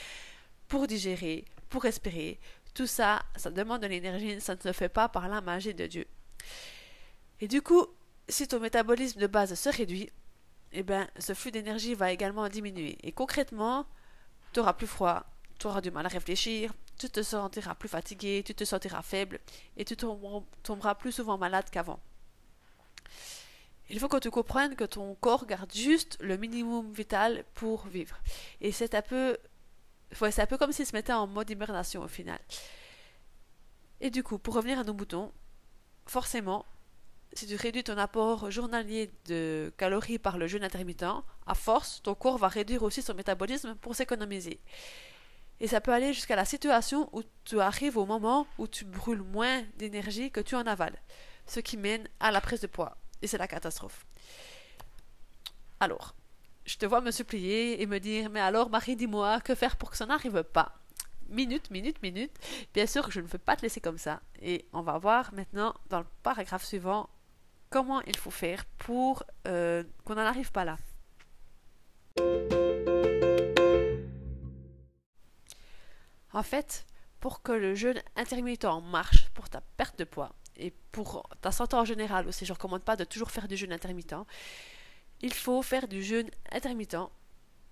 pour 0.68 0.86
digérer, 0.86 1.44
pour 1.68 1.82
respirer. 1.82 2.38
Tout 2.74 2.86
ça, 2.86 3.22
ça 3.36 3.50
demande 3.50 3.82
de 3.82 3.86
l'énergie, 3.86 4.40
ça 4.40 4.54
ne 4.54 4.60
se 4.60 4.72
fait 4.72 4.88
pas 4.88 5.08
par 5.08 5.28
la 5.28 5.40
magie 5.40 5.74
de 5.74 5.86
Dieu. 5.86 6.06
Et 7.40 7.48
du 7.48 7.60
coup, 7.60 7.86
si 8.28 8.48
ton 8.48 8.60
métabolisme 8.60 9.20
de 9.20 9.26
base 9.26 9.54
se 9.54 9.68
réduit, 9.68 10.10
eh 10.72 10.82
ben, 10.82 11.06
ce 11.18 11.34
flux 11.34 11.50
d'énergie 11.50 11.94
va 11.94 12.12
également 12.12 12.48
diminuer. 12.48 12.96
Et 13.02 13.12
concrètement, 13.12 13.86
tu 14.52 14.60
auras 14.60 14.72
plus 14.72 14.86
froid, 14.86 15.24
tu 15.58 15.66
auras 15.66 15.80
du 15.80 15.90
mal 15.90 16.06
à 16.06 16.08
réfléchir, 16.08 16.72
tu 16.98 17.10
te 17.10 17.22
sentiras 17.22 17.74
plus 17.74 17.88
fatigué, 17.88 18.42
tu 18.44 18.54
te 18.54 18.64
sentiras 18.64 19.02
faible 19.02 19.40
et 19.76 19.84
tu 19.84 19.96
tomberas 19.96 20.94
plus 20.94 21.12
souvent 21.12 21.36
malade 21.36 21.68
qu'avant. 21.70 22.00
Il 23.92 24.00
faut 24.00 24.08
que 24.08 24.16
tu 24.16 24.30
comprennes 24.30 24.74
que 24.74 24.84
ton 24.84 25.14
corps 25.16 25.44
garde 25.44 25.70
juste 25.72 26.16
le 26.20 26.38
minimum 26.38 26.90
vital 26.92 27.44
pour 27.52 27.86
vivre. 27.86 28.16
Et 28.62 28.72
c'est 28.72 28.94
un 28.94 29.02
peu 29.02 29.36
c'est 30.12 30.40
un 30.40 30.46
peu 30.46 30.56
comme 30.56 30.72
s'il 30.72 30.86
se 30.86 30.96
mettait 30.96 31.12
en 31.12 31.26
mode 31.26 31.50
hibernation 31.50 32.02
au 32.02 32.08
final. 32.08 32.38
Et 34.00 34.10
du 34.10 34.22
coup, 34.22 34.38
pour 34.38 34.54
revenir 34.54 34.78
à 34.78 34.84
nos 34.84 34.94
boutons, 34.94 35.30
forcément, 36.06 36.64
si 37.34 37.46
tu 37.46 37.54
réduis 37.56 37.84
ton 37.84 37.98
apport 37.98 38.50
journalier 38.50 39.10
de 39.26 39.72
calories 39.76 40.18
par 40.18 40.38
le 40.38 40.46
jeûne 40.46 40.64
intermittent, 40.64 41.04
à 41.46 41.54
force, 41.54 42.02
ton 42.02 42.14
corps 42.14 42.38
va 42.38 42.48
réduire 42.48 42.82
aussi 42.82 43.02
son 43.02 43.14
métabolisme 43.14 43.74
pour 43.76 43.94
s'économiser. 43.94 44.58
Et 45.60 45.68
ça 45.68 45.82
peut 45.82 45.92
aller 45.92 46.14
jusqu'à 46.14 46.36
la 46.36 46.46
situation 46.46 47.10
où 47.12 47.22
tu 47.44 47.60
arrives 47.60 47.98
au 47.98 48.06
moment 48.06 48.46
où 48.56 48.66
tu 48.66 48.86
brûles 48.86 49.22
moins 49.22 49.62
d'énergie 49.76 50.30
que 50.30 50.40
tu 50.40 50.54
en 50.54 50.66
avales, 50.66 50.98
ce 51.46 51.60
qui 51.60 51.76
mène 51.76 52.08
à 52.20 52.30
la 52.30 52.40
prise 52.40 52.60
de 52.60 52.66
poids. 52.66 52.96
Et 53.22 53.26
c'est 53.26 53.38
la 53.38 53.48
catastrophe. 53.48 54.04
Alors, 55.80 56.14
je 56.64 56.76
te 56.76 56.86
vois 56.86 57.00
me 57.00 57.10
supplier 57.10 57.80
et 57.80 57.86
me 57.86 57.98
dire 57.98 58.30
Mais 58.30 58.40
alors, 58.40 58.70
Marie, 58.70 58.96
dis-moi, 58.96 59.40
que 59.40 59.54
faire 59.54 59.76
pour 59.76 59.90
que 59.90 59.96
ça 59.96 60.06
n'arrive 60.06 60.42
pas? 60.42 60.74
Minute, 61.28 61.70
minute, 61.70 62.02
minute. 62.02 62.36
Bien 62.74 62.86
sûr 62.86 63.06
que 63.06 63.12
je 63.12 63.20
ne 63.20 63.26
veux 63.26 63.38
pas 63.38 63.56
te 63.56 63.62
laisser 63.62 63.80
comme 63.80 63.98
ça. 63.98 64.20
Et 64.40 64.66
on 64.72 64.82
va 64.82 64.98
voir 64.98 65.32
maintenant, 65.32 65.74
dans 65.88 66.00
le 66.00 66.06
paragraphe 66.22 66.64
suivant, 66.64 67.08
comment 67.70 68.02
il 68.02 68.16
faut 68.16 68.30
faire 68.30 68.64
pour 68.78 69.24
euh, 69.46 69.82
qu'on 70.04 70.16
n'en 70.16 70.22
arrive 70.22 70.52
pas 70.52 70.64
là. 70.64 70.76
En 76.34 76.42
fait, 76.42 76.86
pour 77.20 77.42
que 77.42 77.52
le 77.52 77.74
jeûne 77.74 78.00
intermittent 78.16 78.66
marche 78.90 79.30
pour 79.30 79.48
ta 79.48 79.60
perte 79.76 79.98
de 79.98 80.04
poids 80.04 80.32
et 80.56 80.72
pour 80.92 81.28
ta 81.40 81.50
santé 81.52 81.76
en 81.76 81.84
général 81.84 82.28
aussi, 82.28 82.44
je 82.44 82.52
ne 82.52 82.54
recommande 82.54 82.82
pas 82.82 82.96
de 82.96 83.04
toujours 83.04 83.30
faire 83.30 83.48
du 83.48 83.56
jeûne 83.56 83.72
intermittent 83.72 84.14
il 85.22 85.32
faut 85.32 85.62
faire 85.62 85.88
du 85.88 86.02
jeûne 86.02 86.28
intermittent 86.50 86.96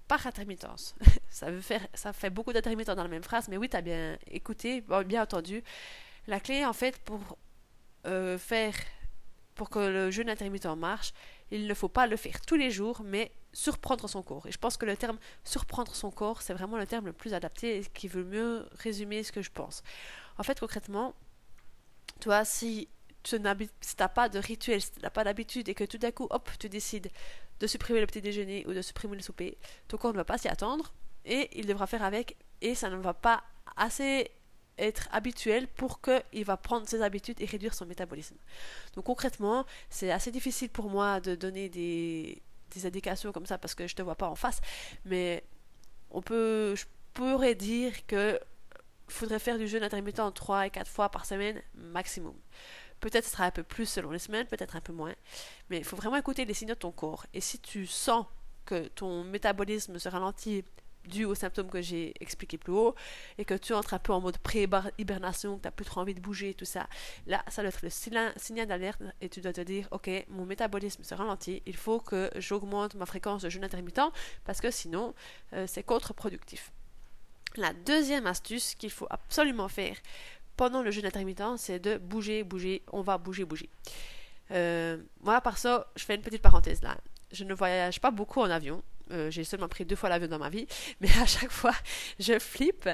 par 0.09 0.27
intermittence. 0.27 0.95
ça, 1.29 1.51
veut 1.51 1.61
faire, 1.61 1.87
ça 1.95 2.13
fait 2.13 2.31
beaucoup 2.31 2.53
d'intermittents 2.53 2.95
dans 2.95 3.03
la 3.03 3.09
même 3.09 3.23
phrase, 3.23 3.49
mais 3.49 3.57
oui, 3.57 3.69
tu 3.69 3.77
as 3.77 3.83
bien 3.83 4.17
écouté, 4.29 4.83
bien 5.05 5.23
entendu. 5.23 5.63
La 6.27 6.41
clé, 6.41 6.65
en 6.65 6.73
fait, 6.73 6.99
pour 6.99 7.39
euh, 8.07 8.39
faire, 8.39 8.75
pour 9.55 9.69
que 9.69 9.79
le 9.79 10.11
jeûne 10.11 10.31
intermittent 10.31 10.67
marche, 10.67 11.13
il 11.51 11.67
ne 11.67 11.75
faut 11.75 11.89
pas 11.89 12.07
le 12.07 12.17
faire 12.17 12.41
tous 12.43 12.57
les 12.57 12.71
jours, 12.71 13.03
mais 13.05 13.33
surprendre 13.53 14.09
son 14.09 14.23
corps. 14.23 14.47
Et 14.47 14.53
je 14.53 14.59
pense 14.59 14.77
que 14.77 14.87
le 14.87 14.97
terme 14.97 15.19
surprendre 15.45 15.95
son 15.95 16.13
corps, 16.13 16.43
c'est 16.43 16.55
vraiment 16.55 16.77
le 16.77 16.87
terme 16.87 17.07
le 17.07 17.13
plus 17.13 17.35
adapté 17.35 17.79
et 17.79 17.85
qui 17.85 18.07
veut 18.07 18.25
mieux 18.25 18.69
résumer 18.79 19.25
ce 19.25 19.33
que 19.33 19.43
je 19.43 19.51
pense. 19.51 19.83
En 20.39 20.45
fait, 20.45 20.61
concrètement, 20.61 21.15
toi, 22.19 22.45
si 22.45 22.88
tu 23.23 23.38
n'as 23.38 23.55
pas 24.09 24.29
de 24.29 24.38
rituel, 24.38 24.81
si 24.81 24.93
tu 24.93 25.00
n'as 25.00 25.11
pas 25.11 25.25
d'habitude 25.25 25.69
et 25.69 25.75
que 25.75 25.85
tout 25.85 25.99
d'un 25.99 26.11
coup, 26.11 26.26
hop, 26.31 26.49
tu 26.59 26.69
décides 26.69 27.11
de 27.61 27.67
supprimer 27.67 28.00
le 28.00 28.07
petit 28.07 28.23
déjeuner 28.23 28.64
ou 28.67 28.73
de 28.73 28.83
supprimer 28.83 29.17
le 29.17 29.23
souper, 29.23 29.59
ton 29.88 29.99
corps 29.99 30.12
ne 30.12 30.17
va 30.17 30.25
pas 30.25 30.38
s'y 30.38 30.49
attendre 30.49 30.93
et 31.25 31.50
il 31.59 31.67
devra 31.67 31.87
faire 31.87 32.02
avec 32.02 32.37
et 32.62 32.75
ça 32.75 32.88
ne 32.88 32.97
va 32.97 33.14
pas 33.14 33.45
assez 33.76 34.31
être 34.79 35.09
habituel 35.12 35.69
pour 35.69 36.00
qu'il 36.00 36.45
va 36.45 36.57
prendre 36.57 36.88
ses 36.88 37.02
habitudes 37.02 37.40
et 37.40 37.45
réduire 37.45 37.75
son 37.75 37.87
métabolisme. 37.87 38.37
Donc 38.95 39.05
concrètement, 39.05 39.67
c'est 39.90 40.11
assez 40.11 40.31
difficile 40.31 40.71
pour 40.71 40.88
moi 40.88 41.21
de 41.21 41.35
donner 41.35 41.69
des, 41.69 42.43
indications 42.85 43.33
comme 43.33 43.47
ça 43.47 43.59
parce 43.59 43.75
que 43.75 43.87
je 43.87 43.95
te 43.95 44.00
vois 44.00 44.14
pas 44.14 44.29
en 44.29 44.37
face, 44.37 44.61
mais 45.05 45.45
on 46.11 46.23
peut, 46.23 46.75
je 46.76 46.87
pourrais 47.12 47.55
dire 47.55 48.07
que 48.07 48.40
faudrait 49.11 49.38
faire 49.38 49.59
du 49.59 49.67
jeûne 49.67 49.83
intermittent 49.83 50.35
3 50.35 50.67
et 50.67 50.71
4 50.71 50.88
fois 50.88 51.09
par 51.09 51.26
semaine 51.26 51.61
maximum. 51.75 52.35
Peut-être 53.00 53.25
ce 53.25 53.31
sera 53.31 53.45
un 53.45 53.50
peu 53.50 53.62
plus 53.62 53.87
selon 53.87 54.11
les 54.11 54.19
semaines, 54.19 54.47
peut-être 54.47 54.76
un 54.76 54.81
peu 54.81 54.93
moins, 54.93 55.14
mais 55.71 55.79
il 55.79 55.85
faut 55.85 55.97
vraiment 55.97 56.17
écouter 56.17 56.45
les 56.45 56.55
signaux 56.55 56.75
de 56.75 56.81
ton 56.81 56.93
corps. 56.93 57.25
Et 57.33 57.40
si 57.40 57.59
tu 57.59 57.87
sens 57.87 58.26
que 58.67 58.88
ton 58.88 59.25
métabolisme 59.25 59.99
se 59.99 60.09
ralentit 60.09 60.64
dû 61.07 61.25
aux 61.25 61.35
symptômes 61.35 61.71
que 61.71 61.81
j'ai 61.81 62.14
expliqués 62.21 62.59
plus 62.59 62.73
haut, 62.73 62.95
et 63.38 63.45
que 63.45 63.55
tu 63.55 63.73
entres 63.73 63.95
un 63.95 63.99
peu 63.99 64.12
en 64.12 64.21
mode 64.21 64.38
pré-hibernation, 64.38 65.57
que 65.57 65.62
tu 65.62 65.67
n'as 65.67 65.73
plus 65.73 65.85
trop 65.85 66.00
envie 66.00 66.14
de 66.14 66.21
bouger, 66.21 66.55
tout 66.55 66.64
ça, 66.64 66.88
là, 67.26 67.43
ça 67.49 67.62
doit 67.62 67.71
être 67.71 67.83
le 67.83 67.90
signal 67.90 68.67
d'alerte, 68.67 69.02
et 69.21 69.29
tu 69.29 69.40
dois 69.40 69.52
te 69.52 69.61
dire, 69.61 69.88
ok, 69.90 70.11
mon 70.29 70.45
métabolisme 70.45 71.02
se 71.02 71.14
ralentit, 71.14 71.62
il 71.67 71.76
faut 71.76 72.00
que 72.00 72.31
j'augmente 72.37 72.95
ma 72.95 73.07
fréquence 73.07 73.43
de 73.43 73.49
jeûne 73.49 73.64
intermittent, 73.64 74.12
parce 74.45 74.61
que 74.61 74.71
sinon, 74.71 75.14
euh, 75.52 75.67
c'est 75.67 75.83
contre-productif. 75.83 76.73
La 77.57 77.73
deuxième 77.73 78.26
astuce 78.26 78.75
qu'il 78.75 78.90
faut 78.90 79.07
absolument 79.11 79.69
faire 79.69 79.97
pendant 80.57 80.83
le 80.83 80.90
jeûne 80.90 81.07
intermittent, 81.07 81.57
c'est 81.57 81.78
de 81.78 81.97
bouger, 81.97 82.45
bouger, 82.45 82.83
on 82.92 83.02
va 83.02 83.19
bouger, 83.19 83.45
bouger. 83.45 83.71
Euh, 84.50 84.99
moi, 85.23 85.40
par 85.40 85.59
ça, 85.59 85.90
je 85.97 86.04
fais 86.04 86.14
une 86.14 86.23
petite 86.23 86.42
parenthèse 86.42 86.83
là. 86.83 86.97
Je 87.33 87.45
ne 87.45 87.54
voyage 87.54 88.00
pas 88.00 88.11
beaucoup 88.11 88.40
en 88.40 88.50
avion, 88.50 88.83
euh, 89.12 89.30
j'ai 89.30 89.45
seulement 89.45 89.69
pris 89.69 89.85
deux 89.85 89.97
fois 89.97 90.09
l'avion 90.09 90.28
dans 90.28 90.38
ma 90.38 90.50
vie, 90.50 90.66
mais 91.00 91.09
à 91.21 91.26
chaque 91.26 91.50
fois, 91.50 91.75
je 92.19 92.38
flippe. 92.38 92.88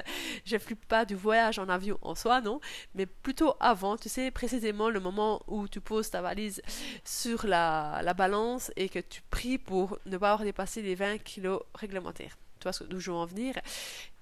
Je 0.45 0.57
flippe 0.57 0.85
pas 0.87 1.05
du 1.05 1.15
voyage 1.15 1.59
en 1.59 1.69
avion 1.69 1.97
en 2.01 2.15
soi, 2.15 2.41
non, 2.41 2.59
mais 2.95 3.05
plutôt 3.05 3.55
avant, 3.59 3.97
tu 3.97 4.09
sais, 4.09 4.31
précisément 4.31 4.89
le 4.89 4.99
moment 4.99 5.41
où 5.47 5.67
tu 5.67 5.81
poses 5.81 6.09
ta 6.09 6.21
valise 6.21 6.61
sur 7.03 7.45
la, 7.45 8.01
la 8.03 8.13
balance 8.13 8.71
et 8.75 8.89
que 8.89 8.99
tu 8.99 9.21
pries 9.29 9.57
pour 9.57 9.99
ne 10.05 10.17
pas 10.17 10.31
avoir 10.31 10.45
dépassé 10.45 10.81
les 10.81 10.95
20 10.95 11.19
kilos 11.19 11.61
réglementaires. 11.75 12.37
Tu 12.59 12.67
vois 12.67 12.87
d'où 12.87 12.99
je 12.99 13.11
veux 13.11 13.17
en 13.17 13.25
venir? 13.25 13.55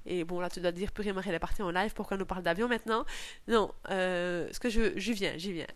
Et 0.05 0.23
bon, 0.23 0.39
là, 0.39 0.49
tu 0.49 0.59
dois 0.59 0.71
te 0.71 0.77
dire, 0.77 0.91
purée, 0.91 1.13
Marie, 1.13 1.29
elle 1.29 1.35
est 1.35 1.39
partie 1.39 1.61
en 1.61 1.71
live, 1.71 1.93
pourquoi 1.93 2.15
elle 2.15 2.19
nous 2.19 2.25
parle 2.25 2.43
d'avion 2.43 2.67
maintenant? 2.67 3.05
Non, 3.47 3.73
euh, 3.89 4.49
que 4.59 4.69
je... 4.69 4.97
J'y 4.97 5.13
viens, 5.13 5.33
j'y 5.37 5.53
viens. 5.53 5.67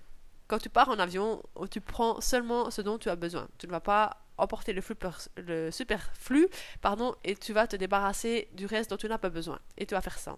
Quand 0.48 0.60
tu 0.60 0.70
pars 0.70 0.90
en 0.90 0.98
avion, 0.98 1.44
tu 1.70 1.80
prends 1.80 2.22
seulement 2.22 2.72
ce 2.72 2.82
dont 2.82 2.98
tu 2.98 3.10
as 3.10 3.16
besoin. 3.16 3.48
Tu 3.58 3.68
ne 3.68 3.72
vas 3.72 3.80
pas 3.80 4.18
emporter 4.38 4.74
le 4.74 5.72
superflu 5.72 6.48
pardon, 6.82 7.14
et 7.24 7.36
tu 7.36 7.54
vas 7.54 7.68
te 7.68 7.76
débarrasser 7.76 8.48
du 8.54 8.66
reste 8.66 8.90
dont 8.90 8.98
tu 8.98 9.08
n'as 9.08 9.18
pas 9.18 9.30
besoin. 9.30 9.60
Et 9.78 9.86
tu 9.86 9.94
vas 9.94 10.02
faire 10.02 10.18
ça. 10.18 10.38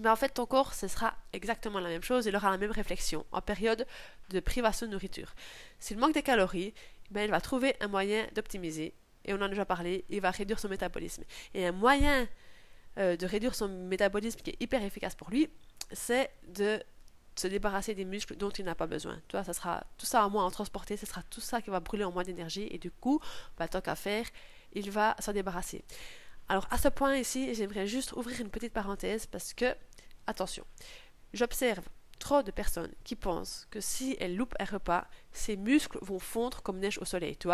Mais 0.00 0.08
en 0.08 0.16
fait, 0.16 0.30
ton 0.30 0.46
corps, 0.46 0.74
ce 0.74 0.88
sera 0.88 1.14
exactement 1.32 1.78
la 1.78 1.88
même 1.88 2.02
chose, 2.02 2.26
il 2.26 2.34
aura 2.34 2.50
la 2.50 2.58
même 2.58 2.70
réflexion 2.70 3.26
en 3.30 3.40
période 3.42 3.86
de 4.30 4.40
privation 4.40 4.86
de 4.86 4.92
nourriture. 4.92 5.34
S'il 5.78 5.98
manque 5.98 6.14
des 6.14 6.22
calories, 6.22 6.74
ben, 7.10 7.24
il 7.24 7.30
va 7.30 7.40
trouver 7.40 7.76
un 7.80 7.88
moyen 7.88 8.26
d'optimiser, 8.34 8.94
et 9.24 9.34
on 9.34 9.36
en 9.36 9.42
a 9.42 9.48
déjà 9.48 9.64
parlé, 9.64 10.04
il 10.08 10.20
va 10.20 10.30
réduire 10.30 10.58
son 10.58 10.68
métabolisme. 10.68 11.24
Et 11.54 11.66
un 11.66 11.72
moyen 11.72 12.26
euh, 12.98 13.16
de 13.16 13.26
réduire 13.26 13.54
son 13.54 13.68
métabolisme 13.68 14.40
qui 14.40 14.50
est 14.50 14.60
hyper 14.60 14.82
efficace 14.82 15.14
pour 15.14 15.30
lui, 15.30 15.48
c'est 15.92 16.30
de 16.48 16.82
se 17.36 17.46
débarrasser 17.46 17.94
des 17.94 18.04
muscles 18.04 18.36
dont 18.36 18.50
il 18.50 18.64
n'a 18.64 18.74
pas 18.74 18.86
besoin. 18.86 19.18
Toi, 19.28 19.42
ça 19.44 19.52
sera 19.52 19.84
tout 19.96 20.06
ça 20.06 20.26
en 20.26 20.30
moins 20.30 20.44
en 20.44 20.50
transporter, 20.50 20.96
ce 20.96 21.06
sera 21.06 21.22
tout 21.22 21.40
ça 21.40 21.62
qui 21.62 21.70
va 21.70 21.80
brûler 21.80 22.04
en 22.04 22.12
moins 22.12 22.24
d'énergie 22.24 22.68
et 22.70 22.78
du 22.78 22.90
coup, 22.90 23.20
bah, 23.56 23.68
tant 23.68 23.80
qu'à 23.80 23.96
faire, 23.96 24.26
il 24.72 24.90
va 24.90 25.16
s'en 25.18 25.32
débarrasser. 25.32 25.84
Alors 26.48 26.66
à 26.70 26.78
ce 26.78 26.88
point 26.88 27.16
ici, 27.16 27.54
j'aimerais 27.54 27.86
juste 27.86 28.12
ouvrir 28.12 28.40
une 28.40 28.50
petite 28.50 28.72
parenthèse 28.72 29.26
parce 29.26 29.54
que, 29.54 29.74
attention, 30.26 30.64
j'observe 31.32 31.84
trop 32.22 32.42
de 32.42 32.52
personnes 32.52 32.92
qui 33.02 33.16
pensent 33.16 33.66
que 33.70 33.80
si 33.80 34.16
elles 34.20 34.36
loupent 34.36 34.54
un 34.60 34.64
repas, 34.64 35.06
ses 35.32 35.56
muscles 35.56 35.98
vont 36.02 36.20
fondre 36.20 36.62
comme 36.62 36.78
neige 36.78 36.98
au 36.98 37.04
soleil, 37.04 37.36
tu. 37.36 37.48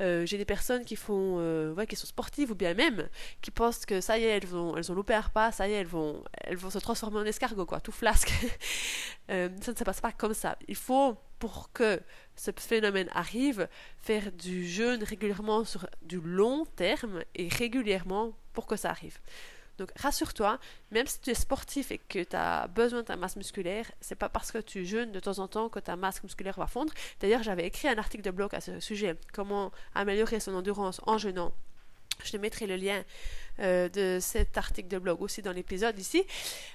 Euh, 0.00 0.24
j'ai 0.24 0.38
des 0.38 0.46
personnes 0.46 0.84
qui 0.84 0.96
font, 0.96 1.36
euh, 1.38 1.84
qui 1.84 1.94
sont 1.94 2.06
sportives 2.06 2.50
ou 2.50 2.54
bien 2.54 2.72
même 2.72 3.08
qui 3.42 3.50
pensent 3.50 3.84
que 3.84 4.00
ça 4.00 4.18
y 4.18 4.24
est, 4.24 4.28
elles, 4.28 4.46
vont, 4.46 4.76
elles 4.76 4.90
ont 4.90 4.94
loupé 4.94 5.12
un 5.12 5.20
repas, 5.20 5.52
ça 5.52 5.68
y 5.68 5.72
est, 5.72 5.76
elles 5.76 5.86
vont, 5.86 6.24
elles 6.40 6.56
vont 6.56 6.70
se 6.70 6.78
transformer 6.78 7.18
en 7.18 7.26
escargot, 7.26 7.66
quoi, 7.66 7.80
tout 7.80 7.92
flasque. 7.92 8.32
Euh, 9.30 9.48
ça 9.62 9.72
ne 9.72 9.76
se 9.78 9.84
passe 9.84 10.02
pas 10.02 10.12
comme 10.12 10.34
ça. 10.34 10.58
Il 10.68 10.76
faut, 10.76 11.16
pour 11.38 11.72
que 11.72 11.98
ce 12.36 12.50
phénomène 12.58 13.08
arrive, 13.14 13.68
faire 13.96 14.30
du 14.32 14.66
jeûne 14.66 15.02
régulièrement 15.02 15.64
sur 15.64 15.88
du 16.02 16.20
long 16.20 16.66
terme 16.76 17.22
et 17.34 17.48
régulièrement 17.48 18.34
pour 18.52 18.66
que 18.66 18.76
ça 18.76 18.90
arrive. 18.90 19.18
Donc 19.78 19.90
rassure-toi, 19.96 20.58
même 20.90 21.06
si 21.06 21.20
tu 21.20 21.30
es 21.30 21.34
sportif 21.34 21.90
et 21.90 21.98
que 21.98 22.22
tu 22.22 22.36
as 22.36 22.68
besoin 22.68 23.00
de 23.00 23.06
ta 23.06 23.16
masse 23.16 23.36
musculaire, 23.36 23.90
c'est 24.00 24.14
pas 24.14 24.28
parce 24.28 24.52
que 24.52 24.58
tu 24.58 24.84
jeûnes 24.84 25.12
de 25.12 25.20
temps 25.20 25.38
en 25.38 25.48
temps 25.48 25.68
que 25.68 25.80
ta 25.80 25.96
masse 25.96 26.22
musculaire 26.22 26.56
va 26.56 26.66
fondre. 26.66 26.92
D'ailleurs, 27.20 27.42
j'avais 27.42 27.66
écrit 27.66 27.88
un 27.88 27.98
article 27.98 28.22
de 28.22 28.30
blog 28.30 28.54
à 28.54 28.60
ce 28.60 28.80
sujet, 28.80 29.16
comment 29.32 29.72
améliorer 29.94 30.40
son 30.40 30.54
endurance 30.54 31.00
en 31.06 31.18
jeûnant. 31.18 31.52
Je 32.22 32.30
te 32.30 32.36
mettrai 32.36 32.66
le 32.66 32.76
lien 32.76 33.02
euh, 33.60 33.88
de 33.88 34.18
cet 34.20 34.56
article 34.56 34.88
de 34.88 34.98
blog 34.98 35.20
aussi 35.20 35.42
dans 35.42 35.52
l'épisode 35.52 35.98
ici. 35.98 36.24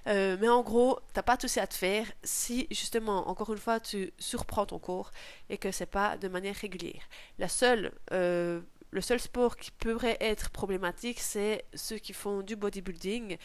Euh, 0.07 0.37
mais 0.39 0.49
en 0.49 0.61
gros, 0.61 0.99
t'as 1.13 1.23
pas 1.23 1.37
tout 1.37 1.47
ça 1.47 1.63
à 1.63 1.67
te 1.67 1.73
faire 1.73 2.05
si 2.23 2.67
justement, 2.71 3.29
encore 3.29 3.51
une 3.51 3.59
fois, 3.59 3.79
tu 3.79 4.11
surprends 4.17 4.65
ton 4.65 4.79
corps 4.79 5.11
et 5.49 5.57
que 5.57 5.71
c'est 5.71 5.85
pas 5.85 6.17
de 6.17 6.27
manière 6.27 6.55
régulière. 6.55 7.01
La 7.37 7.47
seule 7.47 7.91
euh, 8.11 8.59
le 8.91 9.01
seul 9.01 9.19
sport 9.19 9.55
qui 9.55 9.71
pourrait 9.71 10.17
être 10.19 10.49
problématique, 10.49 11.19
c'est 11.19 11.65
ceux 11.73 11.97
qui 11.97 12.13
font 12.13 12.41
du 12.41 12.55
bodybuilding. 12.55 13.37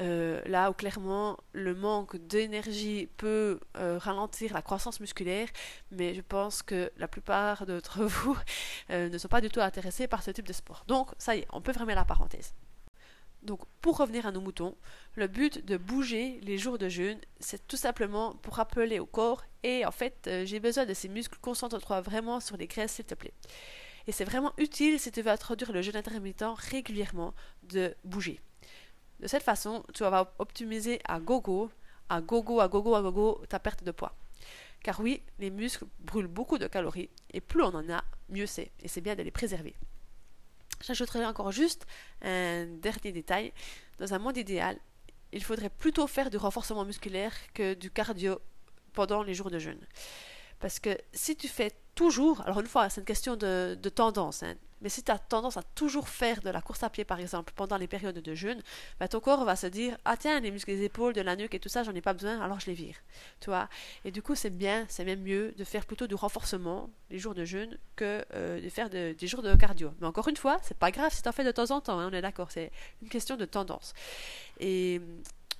Euh, 0.00 0.40
là 0.46 0.70
où 0.70 0.72
clairement 0.72 1.36
le 1.52 1.74
manque 1.74 2.16
d'énergie 2.16 3.08
peut 3.16 3.60
euh, 3.76 3.98
ralentir 3.98 4.54
la 4.54 4.62
croissance 4.62 5.00
musculaire, 5.00 5.48
mais 5.90 6.14
je 6.14 6.22
pense 6.22 6.62
que 6.62 6.90
la 6.96 7.08
plupart 7.08 7.66
d'entre 7.66 8.04
vous 8.04 8.38
euh, 8.90 9.08
ne 9.08 9.18
sont 9.18 9.28
pas 9.28 9.40
du 9.40 9.50
tout 9.50 9.60
intéressés 9.60 10.06
par 10.06 10.22
ce 10.22 10.30
type 10.30 10.46
de 10.46 10.52
sport. 10.52 10.84
Donc 10.86 11.10
ça 11.18 11.36
y 11.36 11.40
est, 11.40 11.46
on 11.52 11.60
peut 11.60 11.72
fermer 11.72 11.94
la 11.94 12.04
parenthèse. 12.04 12.54
Donc 13.42 13.60
pour 13.80 13.98
revenir 13.98 14.26
à 14.26 14.32
nos 14.32 14.40
moutons, 14.40 14.76
le 15.16 15.26
but 15.26 15.64
de 15.64 15.76
bouger 15.76 16.38
les 16.42 16.56
jours 16.56 16.78
de 16.78 16.88
jeûne, 16.88 17.18
c'est 17.38 17.66
tout 17.66 17.76
simplement 17.76 18.34
pour 18.36 18.54
rappeler 18.54 19.00
au 19.00 19.06
corps 19.06 19.44
et 19.62 19.84
en 19.86 19.90
fait 19.90 20.30
j'ai 20.44 20.60
besoin 20.60 20.84
de 20.84 20.94
ces 20.94 21.08
muscles, 21.08 21.38
concentre-toi 21.40 22.00
vraiment 22.02 22.40
sur 22.40 22.58
les 22.58 22.66
graisses 22.66 22.92
s'il 22.92 23.06
te 23.06 23.14
plaît. 23.14 23.32
Et 24.06 24.12
c'est 24.12 24.24
vraiment 24.24 24.52
utile 24.58 24.98
si 24.98 25.12
tu 25.12 25.22
veux 25.22 25.30
introduire 25.30 25.72
le 25.72 25.82
jeûne 25.82 25.96
intermittent 25.96 26.44
régulièrement 26.56 27.34
de 27.62 27.94
bouger. 28.04 28.40
De 29.20 29.26
cette 29.26 29.42
façon, 29.42 29.84
tu 29.92 30.02
vas 30.02 30.32
optimiser 30.38 31.00
à 31.04 31.20
gogo, 31.20 31.70
à 32.08 32.20
gogo, 32.20 32.60
à 32.60 32.68
gogo, 32.68 32.94
à 32.94 33.02
gogo 33.02 33.42
ta 33.48 33.58
perte 33.58 33.84
de 33.84 33.90
poids. 33.90 34.14
Car 34.82 34.98
oui, 35.00 35.22
les 35.38 35.50
muscles 35.50 35.84
brûlent 35.98 36.26
beaucoup 36.26 36.56
de 36.56 36.66
calories 36.66 37.10
et 37.32 37.40
plus 37.40 37.62
on 37.62 37.74
en 37.74 37.90
a, 37.90 38.02
mieux 38.30 38.46
c'est. 38.46 38.72
Et 38.80 38.88
c'est 38.88 39.02
bien 39.02 39.14
de 39.14 39.22
les 39.22 39.30
préserver. 39.30 39.74
J'ajouterai 40.82 41.26
encore 41.26 41.52
juste 41.52 41.86
un 42.22 42.66
dernier 42.66 43.12
détail. 43.12 43.52
Dans 43.98 44.14
un 44.14 44.18
monde 44.18 44.38
idéal, 44.38 44.78
il 45.32 45.44
faudrait 45.44 45.68
plutôt 45.68 46.06
faire 46.06 46.30
du 46.30 46.38
renforcement 46.38 46.86
musculaire 46.86 47.34
que 47.52 47.74
du 47.74 47.90
cardio 47.90 48.40
pendant 48.94 49.22
les 49.22 49.34
jours 49.34 49.50
de 49.50 49.58
jeûne. 49.58 49.80
Parce 50.60 50.78
que 50.78 50.96
si 51.12 51.36
tu 51.36 51.48
fais 51.48 51.72
toujours, 51.94 52.42
alors 52.42 52.60
une 52.60 52.66
fois, 52.66 52.88
c'est 52.88 53.00
une 53.00 53.06
question 53.06 53.36
de, 53.36 53.76
tendance, 53.94 54.42
hein, 54.42 54.54
mais 54.82 54.88
si 54.88 55.02
tu 55.02 55.10
as 55.10 55.18
tendance 55.18 55.58
à 55.58 55.62
toujours 55.62 56.08
faire 56.08 56.40
de 56.40 56.48
la 56.48 56.62
course 56.62 56.82
à 56.82 56.88
pied, 56.88 57.04
par 57.04 57.20
exemple, 57.20 57.52
pendant 57.54 57.76
les 57.76 57.86
périodes 57.86 58.18
de 58.18 58.34
jeûne, 58.34 58.62
bah, 58.98 59.08
ton 59.08 59.20
corps 59.20 59.44
va 59.44 59.54
se 59.54 59.66
dire 59.66 59.98
Ah, 60.06 60.16
tiens, 60.16 60.40
les 60.40 60.50
muscles 60.50 60.70
des 60.70 60.84
épaules, 60.84 61.12
de 61.12 61.20
la 61.20 61.36
nuque 61.36 61.54
et 61.54 61.58
tout 61.58 61.68
ça, 61.68 61.82
j'en 61.82 61.94
ai 61.94 62.00
pas 62.00 62.14
besoin, 62.14 62.40
alors 62.40 62.60
je 62.60 62.66
les 62.66 62.74
vire. 62.74 62.96
Tu 63.40 63.50
Et 64.06 64.10
du 64.10 64.22
coup, 64.22 64.34
c'est 64.34 64.50
bien, 64.50 64.86
c'est 64.88 65.04
même 65.04 65.20
mieux 65.20 65.52
de 65.58 65.64
faire 65.64 65.84
plutôt 65.84 66.06
du 66.06 66.14
renforcement 66.14 66.88
les 67.10 67.18
jours 67.18 67.34
de 67.34 67.44
jeûne 67.44 67.76
que 67.96 68.24
euh, 68.34 68.60
de 68.60 68.68
faire 68.70 68.88
des 68.88 69.16
jours 69.26 69.42
de 69.42 69.54
cardio. 69.54 69.92
Mais 70.00 70.06
encore 70.06 70.28
une 70.28 70.36
fois, 70.36 70.58
c'est 70.62 70.78
pas 70.78 70.90
grave 70.90 71.12
si 71.12 71.22
tu 71.22 71.28
en 71.28 71.32
fais 71.32 71.44
de 71.44 71.52
temps 71.52 71.70
en 71.70 71.82
temps, 71.82 71.98
hein, 71.98 72.08
on 72.10 72.14
est 72.14 72.22
d'accord, 72.22 72.50
c'est 72.50 72.70
une 73.02 73.08
question 73.08 73.36
de 73.36 73.44
tendance. 73.44 73.92
Et 74.60 75.02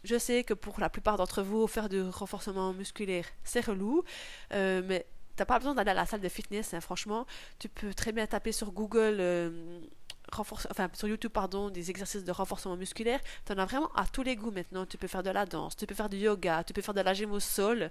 je 0.05 0.19
sais 0.19 0.45
que 0.45 0.55
pour 0.55 0.81
la 0.81 0.89
plupart 0.89 1.17
d'entre 1.17 1.43
vous, 1.43 1.67
faire 1.67 1.89
du 1.89 2.03
renforcement 2.03 2.73
musculaire, 2.73 3.27
c'est 3.45 3.65
relou, 3.65 4.05
euh, 4.53 4.83
mais 4.85 5.07
t'as 5.37 5.45
pas 5.45 5.59
besoin 5.59 5.75
d'aller 5.75 5.91
à 5.91 5.95
la 5.95 6.07
salle 6.07 6.21
de 6.21 6.29
fitness, 6.29 6.75
hein, 6.75 6.81
franchement. 6.81 7.27
Tu 7.59 7.69
peux 7.69 7.95
très 7.95 8.13
bien 8.13 8.27
taper 8.27 8.53
sur 8.53 8.73
Google 8.73 9.17
euh, 9.21 9.81
enfin 10.39 10.89
sur 10.93 11.09
YouTube 11.09 11.33
pardon, 11.33 11.71
des 11.71 11.91
exercices 11.91 12.25
de 12.25 12.33
renforcement 12.33 12.77
musculaire. 12.77 13.21
Tu 13.45 13.53
en 13.53 13.59
as 13.59 13.65
vraiment 13.65 13.91
à 13.95 14.07
tous 14.07 14.23
les 14.23 14.37
goûts 14.37 14.51
maintenant. 14.51 14.87
Tu 14.87 14.99
peux 14.99 15.09
faire 15.09 15.23
de 15.23 15.31
la 15.31 15.47
danse, 15.47 15.77
tu 15.77 15.87
peux 15.87 15.95
faire 15.95 16.09
du 16.09 16.19
yoga, 16.19 16.65
tu 16.65 16.73
peux 16.73 16.83
faire 16.83 16.95
de 16.95 17.01
la 17.01 17.15
gym 17.15 17.33
au 17.33 17.41
sol. 17.41 17.91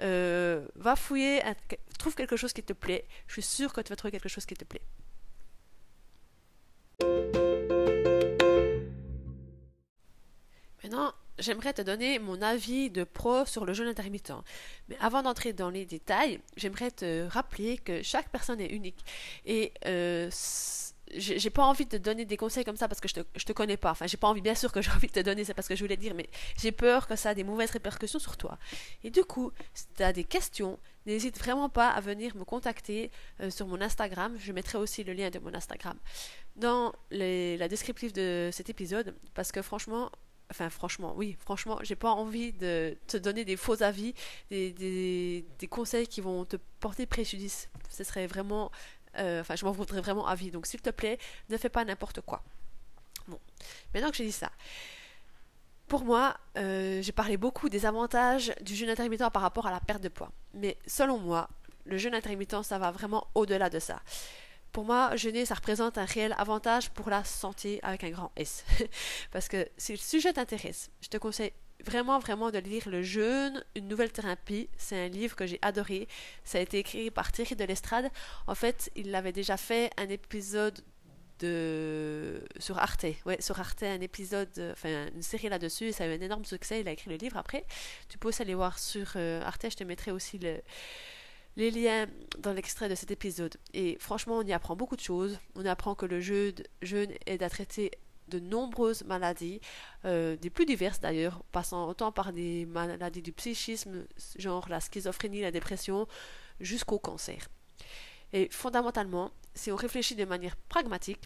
Euh, 0.00 0.66
va 0.76 0.96
fouiller, 0.96 1.42
trouve 1.98 2.14
quelque 2.14 2.36
chose 2.36 2.52
qui 2.52 2.62
te 2.62 2.72
plaît. 2.72 3.06
Je 3.26 3.34
suis 3.34 3.42
sûre 3.42 3.72
que 3.72 3.80
tu 3.80 3.90
vas 3.90 3.96
trouver 3.96 4.12
quelque 4.12 4.28
chose 4.28 4.46
qui 4.46 4.54
te 4.54 4.64
plaît. 4.64 4.82
Maintenant, 10.82 11.12
j'aimerais 11.38 11.72
te 11.72 11.82
donner 11.82 12.18
mon 12.18 12.40
avis 12.42 12.90
de 12.90 13.04
pro 13.04 13.44
sur 13.46 13.64
le 13.64 13.72
jeûne 13.72 13.88
intermittent. 13.88 14.32
Mais 14.88 14.96
avant 15.00 15.22
d'entrer 15.22 15.52
dans 15.52 15.70
les 15.70 15.86
détails, 15.86 16.40
j'aimerais 16.56 16.90
te 16.90 17.26
rappeler 17.28 17.78
que 17.78 18.02
chaque 18.02 18.28
personne 18.30 18.60
est 18.60 18.70
unique. 18.70 19.04
Et 19.44 19.72
euh, 19.86 20.30
j'ai 21.16 21.50
pas 21.50 21.64
envie 21.64 21.84
de 21.86 21.90
te 21.90 21.96
donner 21.96 22.24
des 22.24 22.36
conseils 22.36 22.64
comme 22.64 22.76
ça 22.76 22.86
parce 22.88 23.00
que 23.00 23.08
je 23.08 23.14
te, 23.14 23.20
te 23.20 23.52
connais 23.52 23.76
pas. 23.76 23.90
Enfin, 23.90 24.06
j'ai 24.06 24.16
pas 24.16 24.28
envie, 24.28 24.40
bien 24.40 24.54
sûr 24.54 24.72
que 24.72 24.80
j'ai 24.80 24.90
envie 24.96 25.08
de 25.08 25.12
te 25.12 25.20
donner, 25.20 25.44
c'est 25.44 25.54
parce 25.54 25.68
que 25.68 25.74
je 25.74 25.82
voulais 25.82 25.96
dire, 25.96 26.14
mais 26.14 26.28
j'ai 26.56 26.72
peur 26.72 27.06
que 27.06 27.16
ça 27.16 27.30
a 27.30 27.34
des 27.34 27.44
mauvaises 27.44 27.70
répercussions 27.70 28.18
sur 28.18 28.36
toi. 28.36 28.58
Et 29.02 29.10
du 29.10 29.24
coup, 29.24 29.52
si 29.74 29.86
tu 29.96 30.02
as 30.02 30.12
des 30.12 30.24
questions, 30.24 30.78
n'hésite 31.06 31.38
vraiment 31.38 31.68
pas 31.68 31.88
à 31.88 32.00
venir 32.00 32.36
me 32.36 32.44
contacter 32.44 33.10
euh, 33.40 33.50
sur 33.50 33.66
mon 33.66 33.80
Instagram. 33.80 34.36
Je 34.38 34.52
mettrai 34.52 34.78
aussi 34.78 35.02
le 35.04 35.12
lien 35.12 35.30
de 35.30 35.38
mon 35.38 35.54
Instagram 35.54 35.98
dans 36.56 36.92
la 37.10 37.68
descriptive 37.68 38.12
de 38.12 38.50
cet 38.52 38.68
épisode 38.70 39.14
parce 39.34 39.50
que 39.50 39.62
franchement, 39.62 40.10
Enfin, 40.50 40.68
franchement, 40.68 41.14
oui, 41.16 41.36
franchement, 41.38 41.78
j'ai 41.82 41.94
pas 41.94 42.10
envie 42.10 42.52
de 42.52 42.96
te 43.06 43.16
donner 43.16 43.44
des 43.44 43.56
faux 43.56 43.82
avis, 43.82 44.14
des, 44.50 45.44
conseils 45.70 46.08
qui 46.08 46.20
vont 46.20 46.44
te 46.44 46.56
porter 46.80 47.06
préjudice. 47.06 47.68
Ce 47.88 48.02
serait 48.02 48.26
vraiment. 48.26 48.70
Euh, 49.18 49.40
enfin, 49.40 49.56
je 49.56 49.64
m'en 49.64 49.72
voudrais 49.72 50.00
vraiment 50.00 50.26
avis. 50.26 50.50
Donc, 50.50 50.66
s'il 50.66 50.80
te 50.80 50.90
plaît, 50.90 51.18
ne 51.48 51.56
fais 51.56 51.68
pas 51.68 51.84
n'importe 51.84 52.20
quoi. 52.20 52.42
Bon, 53.28 53.38
maintenant 53.94 54.10
que 54.10 54.16
j'ai 54.16 54.24
dit 54.24 54.32
ça, 54.32 54.50
pour 55.86 56.04
moi, 56.04 56.36
euh, 56.56 57.00
j'ai 57.02 57.12
parlé 57.12 57.36
beaucoup 57.36 57.68
des 57.68 57.86
avantages 57.86 58.52
du 58.60 58.74
jeûne 58.74 58.90
intermittent 58.90 59.30
par 59.32 59.42
rapport 59.42 59.66
à 59.66 59.70
la 59.70 59.80
perte 59.80 60.02
de 60.02 60.08
poids. 60.08 60.32
Mais 60.54 60.78
selon 60.86 61.18
moi, 61.18 61.48
le 61.84 61.96
jeûne 61.96 62.14
intermittent, 62.14 62.62
ça 62.62 62.78
va 62.78 62.90
vraiment 62.90 63.28
au-delà 63.34 63.70
de 63.70 63.78
ça. 63.78 64.00
Pour 64.72 64.84
moi, 64.84 65.16
jeûner, 65.16 65.44
ça 65.46 65.54
représente 65.54 65.98
un 65.98 66.04
réel 66.04 66.34
avantage 66.38 66.90
pour 66.90 67.10
la 67.10 67.24
santé 67.24 67.80
avec 67.82 68.04
un 68.04 68.10
grand 68.10 68.32
S. 68.36 68.64
Parce 69.32 69.48
que 69.48 69.68
si 69.76 69.92
le 69.92 69.98
sujet 69.98 70.32
t'intéresse, 70.32 70.90
je 71.00 71.08
te 71.08 71.16
conseille 71.16 71.52
vraiment, 71.84 72.18
vraiment 72.18 72.50
de 72.50 72.58
lire 72.58 72.88
Le 72.88 73.02
jeûne, 73.02 73.64
une 73.74 73.88
nouvelle 73.88 74.12
thérapie. 74.12 74.68
C'est 74.76 75.06
un 75.06 75.08
livre 75.08 75.34
que 75.34 75.46
j'ai 75.46 75.58
adoré. 75.62 76.08
Ça 76.44 76.58
a 76.58 76.60
été 76.60 76.78
écrit 76.78 77.10
par 77.10 77.32
Thierry 77.32 77.56
de 77.56 77.64
l'Estrade. 77.64 78.10
En 78.46 78.54
fait, 78.54 78.90
il 78.96 79.14
avait 79.14 79.32
déjà 79.32 79.56
fait 79.56 79.90
un 79.96 80.08
épisode 80.08 80.80
de 81.40 82.44
sur 82.58 82.78
Arte, 82.78 83.06
ouais, 83.24 83.40
sur 83.40 83.58
Arte, 83.58 83.82
un 83.82 84.00
épisode, 84.02 84.50
enfin 84.72 85.06
une 85.14 85.22
série 85.22 85.48
là-dessus, 85.48 85.90
ça 85.90 86.04
a 86.04 86.06
eu 86.06 86.10
un 86.14 86.20
énorme 86.20 86.44
succès, 86.44 86.80
il 86.80 86.88
a 86.88 86.92
écrit 86.92 87.08
le 87.08 87.16
livre 87.16 87.38
après. 87.38 87.64
Tu 88.10 88.18
peux 88.18 88.28
aussi 88.28 88.42
aller 88.42 88.54
voir 88.54 88.78
sur 88.78 89.12
euh, 89.16 89.42
Arte, 89.42 89.66
je 89.70 89.76
te 89.76 89.84
mettrai 89.84 90.10
aussi 90.10 90.38
le, 90.38 90.60
les 91.56 91.70
liens 91.70 92.06
dans 92.38 92.52
l'extrait 92.52 92.88
de 92.88 92.94
cet 92.94 93.10
épisode. 93.10 93.56
Et 93.74 93.96
franchement, 94.00 94.38
on 94.38 94.42
y 94.42 94.52
apprend 94.52 94.76
beaucoup 94.76 94.96
de 94.96 95.00
choses. 95.00 95.38
On 95.54 95.66
apprend 95.66 95.94
que 95.94 96.06
le 96.06 96.20
jeûne 96.20 97.12
aide 97.26 97.42
à 97.42 97.50
traiter 97.50 97.90
de 98.28 98.38
nombreuses 98.38 99.04
maladies, 99.04 99.60
euh, 100.04 100.36
des 100.36 100.50
plus 100.50 100.64
diverses 100.64 101.00
d'ailleurs, 101.00 101.42
passant 101.52 101.88
autant 101.88 102.12
par 102.12 102.32
des 102.32 102.64
maladies 102.64 103.22
du 103.22 103.32
psychisme, 103.32 104.06
genre 104.36 104.68
la 104.68 104.80
schizophrénie, 104.80 105.40
la 105.40 105.50
dépression, 105.50 106.06
jusqu'au 106.60 106.98
cancer. 106.98 107.48
Et 108.32 108.48
fondamentalement, 108.50 109.32
si 109.54 109.72
on 109.72 109.76
réfléchit 109.76 110.14
de 110.14 110.24
manière 110.24 110.56
pragmatique, 110.56 111.22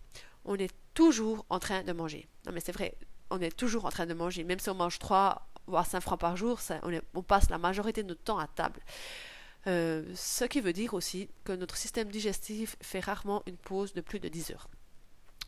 on 0.47 0.57
est 0.57 0.73
toujours 0.95 1.45
en 1.51 1.59
train 1.59 1.83
de 1.83 1.93
manger. 1.93 2.27
Non 2.47 2.53
mais 2.53 2.61
c'est 2.61 2.73
vrai, 2.73 2.97
on 3.31 3.41
est 3.41 3.55
toujours 3.55 3.85
en 3.85 3.91
train 3.91 4.07
de 4.07 4.15
manger. 4.15 4.45
Même 4.45 4.59
si 4.59 4.71
on 4.71 4.75
mange 4.75 4.99
3 4.99 5.47
voire 5.67 5.87
5 5.87 6.01
francs 6.01 6.21
par 6.21 6.37
jour, 6.37 6.59
on, 6.83 7.01
on 7.15 7.23
passe 7.23 7.51
la 7.51 7.59
majorité 7.59 8.03
de 8.03 8.09
notre 8.09 8.23
temps 8.23 8.39
à 8.39 8.47
table. 8.47 8.81
Euh, 9.67 10.05
ce 10.15 10.45
qui 10.45 10.61
veut 10.61 10.73
dire 10.73 10.95
aussi 10.95 11.29
que 11.45 11.53
notre 11.53 11.77
système 11.77 12.11
digestif 12.11 12.77
fait 12.81 13.01
rarement 13.01 13.43
une 13.47 13.57
pause 13.57 13.95
de 13.95 14.01
plus 14.01 14.21
de 14.21 14.29
10 14.29 14.51
heures. 14.51 14.69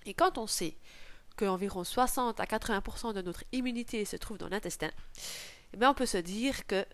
Et 0.07 0.15
quand 0.15 0.39
on 0.39 0.47
sait 0.47 0.77
qu'environ 1.37 1.85
60 1.85 2.41
à 2.41 2.45
80% 2.45 3.13
de 3.13 3.21
notre 3.21 3.45
immunité 3.53 4.05
se 4.05 4.17
trouve 4.17 4.39
dans 4.39 4.49
l'intestin, 4.49 4.91
eh 5.75 5.87
on 5.87 5.95
peut 5.95 6.07
se 6.07 6.17
dire 6.17 6.67
que 6.67 6.87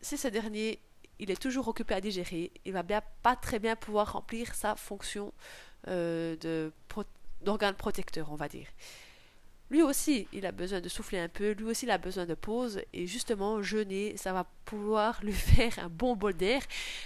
si 0.00 0.16
ce 0.16 0.28
dernier 0.28 0.80
il 1.18 1.30
est 1.30 1.40
toujours 1.40 1.68
occupé 1.68 1.94
à 1.94 2.00
digérer, 2.00 2.50
il 2.64 2.72
va 2.72 2.82
bien 2.82 3.02
pas 3.22 3.36
très 3.36 3.58
bien 3.58 3.76
pouvoir 3.76 4.14
remplir 4.14 4.54
sa 4.54 4.74
fonction 4.74 5.34
euh, 5.88 6.70
d'organe 7.42 7.74
protecteur, 7.74 8.32
on 8.32 8.36
va 8.36 8.48
dire. 8.48 8.66
Lui 9.70 9.82
aussi, 9.82 10.26
il 10.32 10.46
a 10.46 10.52
besoin 10.52 10.80
de 10.80 10.88
souffler 10.88 11.18
un 11.18 11.28
peu, 11.28 11.52
lui 11.52 11.64
aussi, 11.64 11.86
il 11.86 11.90
a 11.90 11.98
besoin 11.98 12.26
de 12.26 12.34
pause, 12.34 12.80
et 12.92 13.06
justement, 13.06 13.62
jeûner, 13.62 14.16
ça 14.16 14.32
va 14.32 14.44
pouvoir 14.64 15.20
lui 15.24 15.32
faire 15.32 15.78
un 15.78 15.88
bon 15.88 16.16
bol 16.16 16.34
d'air, 16.34 16.62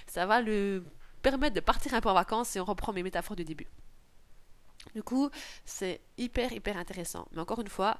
ça 0.07 0.27
va 0.27 0.41
lui 0.41 0.83
permettre 1.23 1.55
de 1.55 1.61
partir 1.61 1.95
un 1.95 2.01
peu 2.01 2.09
en 2.09 2.15
vacances, 2.15 2.57
et 2.57 2.61
on 2.61 2.65
reprend 2.65 2.93
mes 2.93 3.03
métaphores 3.03 3.37
du 3.37 3.45
début. 3.45 3.67
Du 4.95 5.03
coup, 5.03 5.31
c'est 5.65 6.01
hyper, 6.19 6.53
hyper 6.53 6.77
intéressant. 6.77 7.27
Mais 7.33 7.41
encore 7.41 7.61
une 7.61 7.69
fois, 7.69 7.99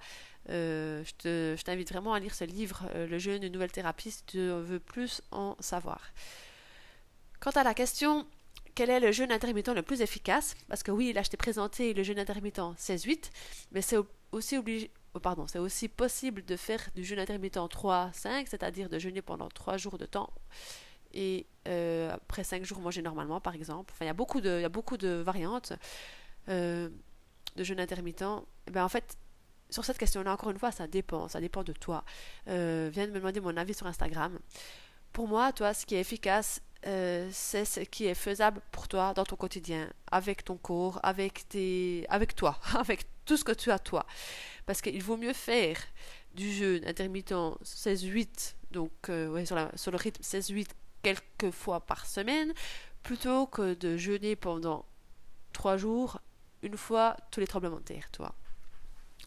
euh, 0.51 1.03
je 1.25 1.63
t'invite 1.63 1.91
vraiment 1.91 2.13
à 2.13 2.21
lire 2.21 2.35
ce 2.35 2.45
livre, 2.45 2.87
euh, 2.95 3.07
Le 3.07 3.19
jeûne, 3.19 3.43
une 3.43 3.53
nouvelle 3.53 3.73
thérapie, 3.73 4.11
si 4.11 4.25
tu 4.25 4.39
veux 4.39 4.79
plus 4.79 5.23
en 5.31 5.57
savoir. 5.61 6.01
Quant 7.41 7.51
à 7.51 7.65
la 7.65 7.75
question 7.75 8.27
quel 8.75 8.91
est 8.91 9.01
le 9.01 9.13
jeûne 9.13 9.31
intermittent 9.31 9.69
le 9.69 9.83
plus 9.83 10.01
efficace? 10.01 10.57
Parce 10.69 10.83
que 10.83 10.91
oui, 10.91 11.13
là 11.13 11.23
je 11.23 11.31
t'ai 11.31 11.37
présenté 11.37 11.95
le 11.95 12.03
jeûne 12.03 12.19
intermittent 12.19 12.59
16-8, 12.77 13.31
mais 13.71 13.83
c'est 13.83 13.97
oh, 15.15 15.21
pardon, 15.21 15.47
c'est 15.47 15.59
aussi 15.59 15.89
possible 15.89 16.45
de 16.45 16.57
faire 16.57 16.81
du 16.95 17.05
jeûne 17.05 17.19
intermittent 17.19 17.57
3-5, 17.57 18.47
c'est-à-dire 18.47 18.89
de 18.89 18.99
jeûner 18.99 19.23
pendant 19.23 19.49
3 19.49 19.77
jours 19.77 19.99
de 19.99 20.07
temps 20.07 20.31
et 21.15 21.47
euh, 21.69 22.13
après 22.13 22.45
5 22.45 22.65
jours 22.65 22.81
manger 22.81 23.01
normalement 23.01 23.41
par 23.41 23.55
exemple. 23.55 23.93
Enfin, 23.95 24.05
il 24.05 24.09
y 24.09 24.11
a 24.11 24.15
beaucoup 24.15 24.41
de, 24.41 25.23
variantes 25.23 25.73
euh, 26.49 26.89
de 27.57 27.65
jeûne 27.65 27.81
intermittent. 27.81 28.25
Eh 28.67 28.71
ben, 28.71 28.85
en 28.85 28.89
fait, 28.89 29.17
sur 29.71 29.85
cette 29.85 29.99
question-là, 29.99 30.33
encore 30.33 30.51
une 30.51 30.59
fois, 30.59 30.73
ça 30.73 30.87
dépend, 30.87 31.29
ça 31.29 31.41
dépend 31.41 31.65
de 31.65 31.73
toi. 31.73 32.05
Euh, 32.49 32.91
viens 32.93 33.07
de 33.07 33.13
me 33.13 33.19
demander 33.19 33.41
mon 33.41 33.57
avis 33.57 33.75
sur 33.75 33.87
Instagram. 33.87 34.39
Pour 35.13 35.29
moi, 35.29 35.53
toi, 35.53 35.75
ce 35.75 35.87
qui 35.87 35.95
est 35.95 36.01
efficace, 36.01 36.61
euh, 36.87 37.29
c'est 37.33 37.65
ce 37.65 37.81
qui 37.81 38.07
est 38.07 38.15
faisable 38.15 38.61
pour 38.73 38.89
toi 38.89 39.15
dans 39.15 39.25
ton 39.25 39.37
quotidien, 39.37 39.89
avec 40.11 40.45
ton 40.45 40.57
corps, 40.57 41.01
avec, 41.03 41.47
avec 42.09 42.35
toi, 42.35 42.59
tout 43.25 43.37
ce 43.37 43.45
que 43.45 43.53
tu 43.53 43.71
as 43.71 43.79
toi. 43.79 44.07
Parce 44.67 44.81
qu'il 44.81 45.03
vaut 45.03 45.17
mieux 45.17 45.33
faire 45.33 45.77
du 46.35 46.53
jeûne 46.53 46.85
intermittent 46.87 47.33
16-8, 47.33 48.55
donc 48.71 48.91
euh, 49.09 49.45
sur, 49.45 49.91
le 49.91 49.97
rythme 49.97 50.23
16-8 50.23 50.69
quelques 51.03 51.51
fois 51.51 51.81
par 51.81 52.07
semaine, 52.07 52.53
plutôt 53.03 53.47
que 53.47 53.75
de 53.75 53.97
jeûner 53.97 54.37
pendant 54.37 54.85
trois 55.53 55.77
jours, 55.77 56.21
une 56.63 56.77
fois 56.77 57.17
tous 57.31 57.41
les 57.41 57.47
tremblements 57.47 57.79
de 57.79 57.83
terre, 57.83 58.11
toi. 58.11 58.35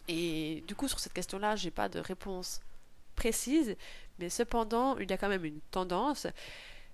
Et 0.08 0.64
du 0.66 0.74
coup, 0.74 0.88
sur 0.88 0.98
cette 0.98 1.12
question-là, 1.12 1.56
j'ai 1.56 1.70
pas 1.70 1.88
de 1.88 2.00
réponse 2.00 2.60
précise, 3.14 3.76
mais 4.18 4.28
cependant, 4.28 4.98
il 4.98 5.08
y 5.08 5.12
a 5.12 5.18
quand 5.18 5.28
même 5.28 5.44
une 5.44 5.60
tendance 5.70 6.26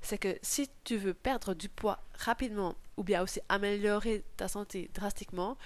c'est 0.04 0.18
que 0.18 0.36
si 0.42 0.68
tu 0.84 0.96
veux 0.96 1.14
perdre 1.14 1.54
du 1.54 1.68
poids 1.68 1.98
rapidement 2.18 2.74
ou 2.96 3.02
bien 3.02 3.22
aussi 3.22 3.40
améliorer 3.48 4.22
ta 4.36 4.48
santé 4.48 4.90
drastiquement, 4.94 5.56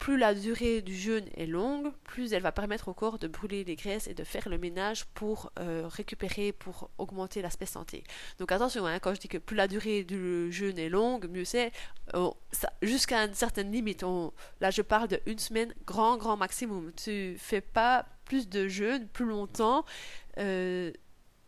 plus 0.00 0.16
la 0.16 0.34
durée 0.34 0.80
du 0.80 0.96
jeûne 0.96 1.26
est 1.36 1.46
longue, 1.46 1.92
plus 2.04 2.32
elle 2.32 2.42
va 2.42 2.52
permettre 2.52 2.88
au 2.88 2.94
corps 2.94 3.18
de 3.18 3.28
brûler 3.28 3.64
les 3.64 3.76
graisses 3.76 4.08
et 4.08 4.14
de 4.14 4.24
faire 4.24 4.48
le 4.48 4.56
ménage 4.56 5.04
pour 5.04 5.52
euh, 5.60 5.86
récupérer, 5.86 6.52
pour 6.52 6.90
augmenter 6.96 7.42
l'aspect 7.42 7.66
santé. 7.66 8.02
Donc 8.38 8.50
attention, 8.50 8.86
hein, 8.86 8.98
quand 8.98 9.14
je 9.14 9.20
dis 9.20 9.28
que 9.28 9.36
plus 9.36 9.56
la 9.56 9.68
durée 9.68 10.02
du 10.02 10.50
jeûne 10.50 10.78
est 10.78 10.88
longue, 10.88 11.28
mieux 11.28 11.44
c'est. 11.44 11.70
Jusqu'à 12.80 13.24
une 13.24 13.34
certaine 13.34 13.70
limite. 13.70 14.02
là, 14.60 14.70
je 14.70 14.80
parle 14.82 15.08
de 15.08 15.20
une 15.26 15.38
semaine, 15.38 15.72
grand, 15.86 16.16
grand 16.16 16.38
maximum. 16.38 16.92
Tu 16.96 17.36
fais 17.38 17.60
pas 17.60 18.06
plus 18.24 18.48
de 18.48 18.68
jeûne 18.68 19.06
plus 19.06 19.26
longtemps. 19.26 19.84
Euh, 20.38 20.92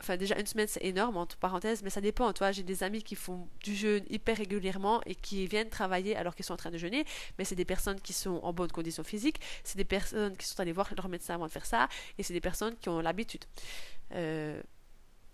Enfin, 0.03 0.17
déjà, 0.17 0.37
une 0.37 0.45
semaine, 0.45 0.67
c'est 0.67 0.83
énorme, 0.83 1.15
entre 1.15 1.37
parenthèses, 1.37 1.81
mais 1.81 1.89
ça 1.89 2.01
dépend. 2.01 2.33
Toi, 2.33 2.51
j'ai 2.51 2.63
des 2.63 2.83
amis 2.83 3.03
qui 3.03 3.15
font 3.15 3.47
du 3.63 3.73
jeûne 3.73 4.03
hyper 4.09 4.35
régulièrement 4.35 5.01
et 5.05 5.15
qui 5.15 5.47
viennent 5.47 5.69
travailler 5.69 6.13
alors 6.17 6.35
qu'ils 6.35 6.43
sont 6.43 6.53
en 6.53 6.57
train 6.57 6.71
de 6.71 6.77
jeûner, 6.77 7.05
mais 7.37 7.45
c'est 7.45 7.55
des 7.55 7.63
personnes 7.63 8.01
qui 8.01 8.11
sont 8.11 8.41
en 8.43 8.51
bonne 8.51 8.69
condition 8.69 9.05
physique, 9.05 9.39
c'est 9.63 9.77
des 9.77 9.85
personnes 9.85 10.35
qui 10.35 10.45
sont 10.45 10.59
allées 10.59 10.73
voir 10.73 10.89
leur 10.97 11.07
médecin 11.07 11.35
avant 11.35 11.47
de 11.47 11.51
faire 11.51 11.65
ça, 11.65 11.87
et 12.17 12.23
c'est 12.23 12.33
des 12.33 12.41
personnes 12.41 12.75
qui 12.75 12.89
ont 12.89 12.99
l'habitude. 12.99 13.45
Euh, 14.11 14.61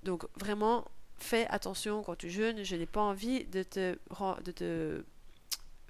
donc, 0.03 0.25
vraiment, 0.39 0.85
fais 1.17 1.47
attention 1.47 2.03
quand 2.03 2.15
tu 2.15 2.29
jeûnes. 2.29 2.63
Je 2.63 2.75
n'ai 2.75 2.85
pas 2.85 3.01
envie 3.01 3.45
de 3.45 3.63
te, 3.63 3.97
de 4.43 4.51
te 4.51 5.03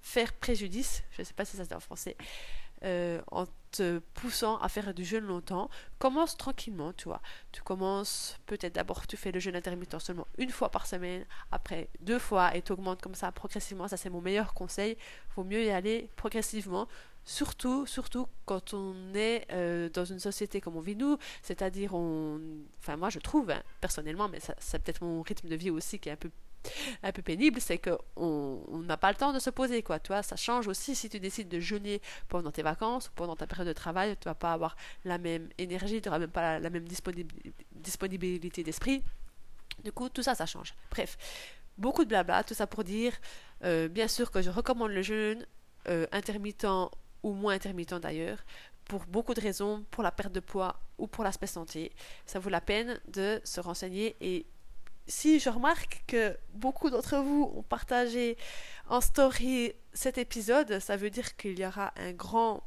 faire 0.01 0.31
préjudice, 0.31 1.03
je 1.11 1.21
ne 1.21 1.25
sais 1.25 1.33
pas 1.33 1.43
si 1.43 1.57
ça 1.57 1.65
se 1.65 1.69
dit 1.69 1.75
en 1.75 1.81
français, 1.81 2.15
euh, 2.85 3.21
en 3.29 3.45
te 3.71 3.99
poussant 4.13 4.57
à 4.57 4.69
faire 4.69 4.93
du 4.93 5.03
jeûne 5.05 5.25
longtemps, 5.25 5.69
commence 5.97 6.37
tranquillement, 6.37 6.93
tu 6.93 7.05
vois. 7.05 7.21
Tu 7.51 7.61
commences 7.61 8.37
peut-être 8.45 8.75
d'abord, 8.75 9.05
tu 9.07 9.17
fais 9.17 9.31
le 9.31 9.39
jeûne 9.39 9.55
intermittent 9.55 9.99
seulement 9.99 10.27
une 10.37 10.49
fois 10.49 10.69
par 10.69 10.87
semaine, 10.87 11.25
après 11.51 11.89
deux 12.01 12.19
fois, 12.19 12.55
et 12.55 12.61
tu 12.61 12.71
augmentes 12.71 13.01
comme 13.01 13.15
ça 13.15 13.31
progressivement. 13.31 13.87
Ça, 13.87 13.97
c'est 13.97 14.09
mon 14.09 14.21
meilleur 14.21 14.53
conseil. 14.53 14.91
Il 14.93 15.33
vaut 15.35 15.43
mieux 15.43 15.63
y 15.63 15.69
aller 15.71 16.09
progressivement. 16.15 16.87
Surtout, 17.29 17.85
surtout 17.85 18.27
quand 18.45 18.73
on 18.73 19.13
est 19.13 19.45
euh, 19.51 19.87
dans 19.89 20.03
une 20.03 20.17
société 20.17 20.61
comme 20.61 20.75
on 20.75 20.81
vit 20.81 20.95
nous, 20.95 21.15
c'est-à-dire 21.43 21.93
on, 21.93 22.41
enfin 22.79 22.97
moi 22.97 23.11
je 23.11 23.19
trouve 23.19 23.51
hein, 23.51 23.61
personnellement, 23.81 24.27
mais 24.27 24.39
c'est 24.57 24.79
peut-être 24.79 25.03
mon 25.03 25.21
rythme 25.21 25.47
de 25.47 25.55
vie 25.55 25.69
aussi 25.69 25.99
qui 25.99 26.09
est 26.09 26.13
un 26.13 26.15
peu 26.15 26.31
un 27.03 27.11
peu 27.11 27.21
pénible, 27.21 27.61
c'est 27.61 27.77
qu'on 27.77 28.81
n'a 28.83 28.97
pas 28.97 29.11
le 29.11 29.15
temps 29.15 29.31
de 29.31 29.37
se 29.37 29.51
poser, 29.51 29.83
quoi. 29.83 29.99
Tu 29.99 30.07
vois, 30.07 30.23
ça 30.23 30.37
change 30.37 30.67
aussi 30.67 30.95
si 30.95 31.07
tu 31.07 31.19
décides 31.19 31.49
de 31.49 31.59
jeûner 31.59 32.01
pendant 32.29 32.49
tes 32.49 32.63
vacances 32.63 33.09
ou 33.09 33.11
pendant 33.13 33.35
ta 33.35 33.45
période 33.45 33.67
de 33.67 33.73
travail, 33.73 34.17
tu 34.19 34.25
vas 34.25 34.33
pas 34.33 34.51
avoir 34.51 34.75
la 35.05 35.19
même 35.19 35.49
énergie, 35.59 36.01
tu 36.01 36.09
n'auras 36.09 36.17
même 36.17 36.31
pas 36.31 36.57
la, 36.57 36.69
même 36.71 36.85
disponibilité 37.71 38.63
d'esprit. 38.63 39.03
Du 39.83 39.91
coup, 39.91 40.09
tout 40.09 40.23
ça, 40.23 40.33
ça 40.33 40.47
change. 40.47 40.73
Bref, 40.89 41.15
beaucoup 41.77 42.03
de 42.05 42.09
blabla, 42.09 42.43
tout 42.43 42.55
ça 42.55 42.65
pour 42.65 42.83
dire, 42.83 43.13
euh, 43.63 43.87
bien 43.87 44.07
sûr 44.07 44.31
que 44.31 44.41
je 44.41 44.49
recommande 44.49 44.89
le 44.89 45.03
jeûne, 45.03 45.45
euh, 45.87 46.07
intermittent 46.11 46.65
ou 47.23 47.33
moins 47.33 47.53
intermittent 47.53 47.93
d'ailleurs, 47.95 48.39
pour 48.85 49.05
beaucoup 49.05 49.33
de 49.33 49.41
raisons, 49.41 49.85
pour 49.91 50.03
la 50.03 50.11
perte 50.11 50.33
de 50.33 50.39
poids 50.39 50.79
ou 50.97 51.07
pour 51.07 51.23
l'aspect 51.23 51.47
santé. 51.47 51.91
Ça 52.25 52.39
vaut 52.39 52.49
la 52.49 52.61
peine 52.61 52.99
de 53.07 53.39
se 53.43 53.59
renseigner 53.59 54.15
et 54.21 54.45
si 55.07 55.39
je 55.39 55.49
remarque 55.49 56.03
que 56.07 56.37
beaucoup 56.53 56.89
d'entre 56.89 57.17
vous 57.17 57.51
ont 57.55 57.63
partagé 57.63 58.37
en 58.87 59.01
story 59.01 59.73
cet 59.93 60.17
épisode, 60.17 60.79
ça 60.79 60.97
veut 60.97 61.09
dire 61.09 61.35
qu'il 61.35 61.59
y 61.59 61.65
aura 61.65 61.93
un 61.97 62.13
grand 62.13 62.63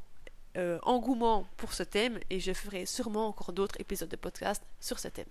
euh, 0.57 0.79
engouement 0.83 1.47
pour 1.57 1.73
ce 1.73 1.83
thème 1.83 2.19
et 2.31 2.41
je 2.41 2.53
ferai 2.53 2.85
sûrement 2.85 3.29
encore 3.29 3.53
d'autres 3.53 3.81
épisodes 3.81 4.09
de 4.09 4.17
podcast 4.17 4.63
sur 4.81 4.99
ce 4.99 5.09
thème. 5.09 5.27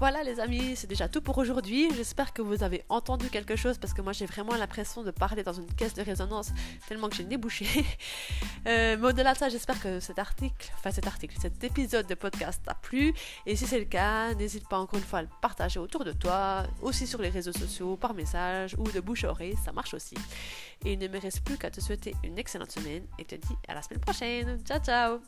Voilà 0.00 0.22
les 0.22 0.40
amis, 0.40 0.76
c'est 0.76 0.86
déjà 0.86 1.08
tout 1.08 1.20
pour 1.20 1.36
aujourd'hui. 1.36 1.90
J'espère 1.94 2.32
que 2.32 2.40
vous 2.40 2.62
avez 2.62 2.84
entendu 2.88 3.28
quelque 3.28 3.54
chose 3.54 3.76
parce 3.76 3.92
que 3.92 4.00
moi 4.00 4.14
j'ai 4.14 4.24
vraiment 4.24 4.54
l'impression 4.56 5.02
de 5.02 5.10
parler 5.10 5.42
dans 5.42 5.52
une 5.52 5.70
caisse 5.74 5.92
de 5.92 6.00
résonance 6.00 6.52
tellement 6.88 7.10
que 7.10 7.16
j'ai 7.16 7.24
débouché. 7.24 7.66
euh, 8.66 8.96
mais 8.98 9.08
au-delà 9.08 9.34
de 9.34 9.38
ça, 9.38 9.50
j'espère 9.50 9.78
que 9.78 10.00
cet 10.00 10.18
article, 10.18 10.72
enfin 10.78 10.90
cet 10.90 11.06
article, 11.06 11.36
cet 11.38 11.62
épisode 11.62 12.06
de 12.06 12.14
podcast 12.14 12.62
t'a 12.64 12.72
plu. 12.72 13.12
Et 13.44 13.56
si 13.56 13.66
c'est 13.66 13.78
le 13.78 13.84
cas, 13.84 14.32
n'hésite 14.32 14.66
pas 14.70 14.78
encore 14.78 14.98
une 14.98 15.04
fois 15.04 15.18
à 15.18 15.22
le 15.22 15.28
partager 15.42 15.78
autour 15.78 16.02
de 16.02 16.12
toi, 16.12 16.62
aussi 16.80 17.06
sur 17.06 17.20
les 17.20 17.28
réseaux 17.28 17.52
sociaux, 17.52 17.98
par 17.98 18.14
message 18.14 18.74
ou 18.78 18.90
de 18.90 19.00
bouche 19.00 19.24
à 19.24 19.30
oreille, 19.32 19.56
ça 19.62 19.70
marche 19.70 19.92
aussi. 19.92 20.14
Et 20.82 20.94
il 20.94 20.98
ne 20.98 21.08
me 21.08 21.20
reste 21.20 21.44
plus 21.44 21.58
qu'à 21.58 21.70
te 21.70 21.82
souhaiter 21.82 22.14
une 22.24 22.38
excellente 22.38 22.72
semaine 22.72 23.04
et 23.18 23.26
te 23.26 23.34
dis 23.34 23.54
à 23.68 23.74
la 23.74 23.82
semaine 23.82 24.00
prochaine. 24.00 24.60
Ciao 24.64 24.80
ciao 24.80 25.20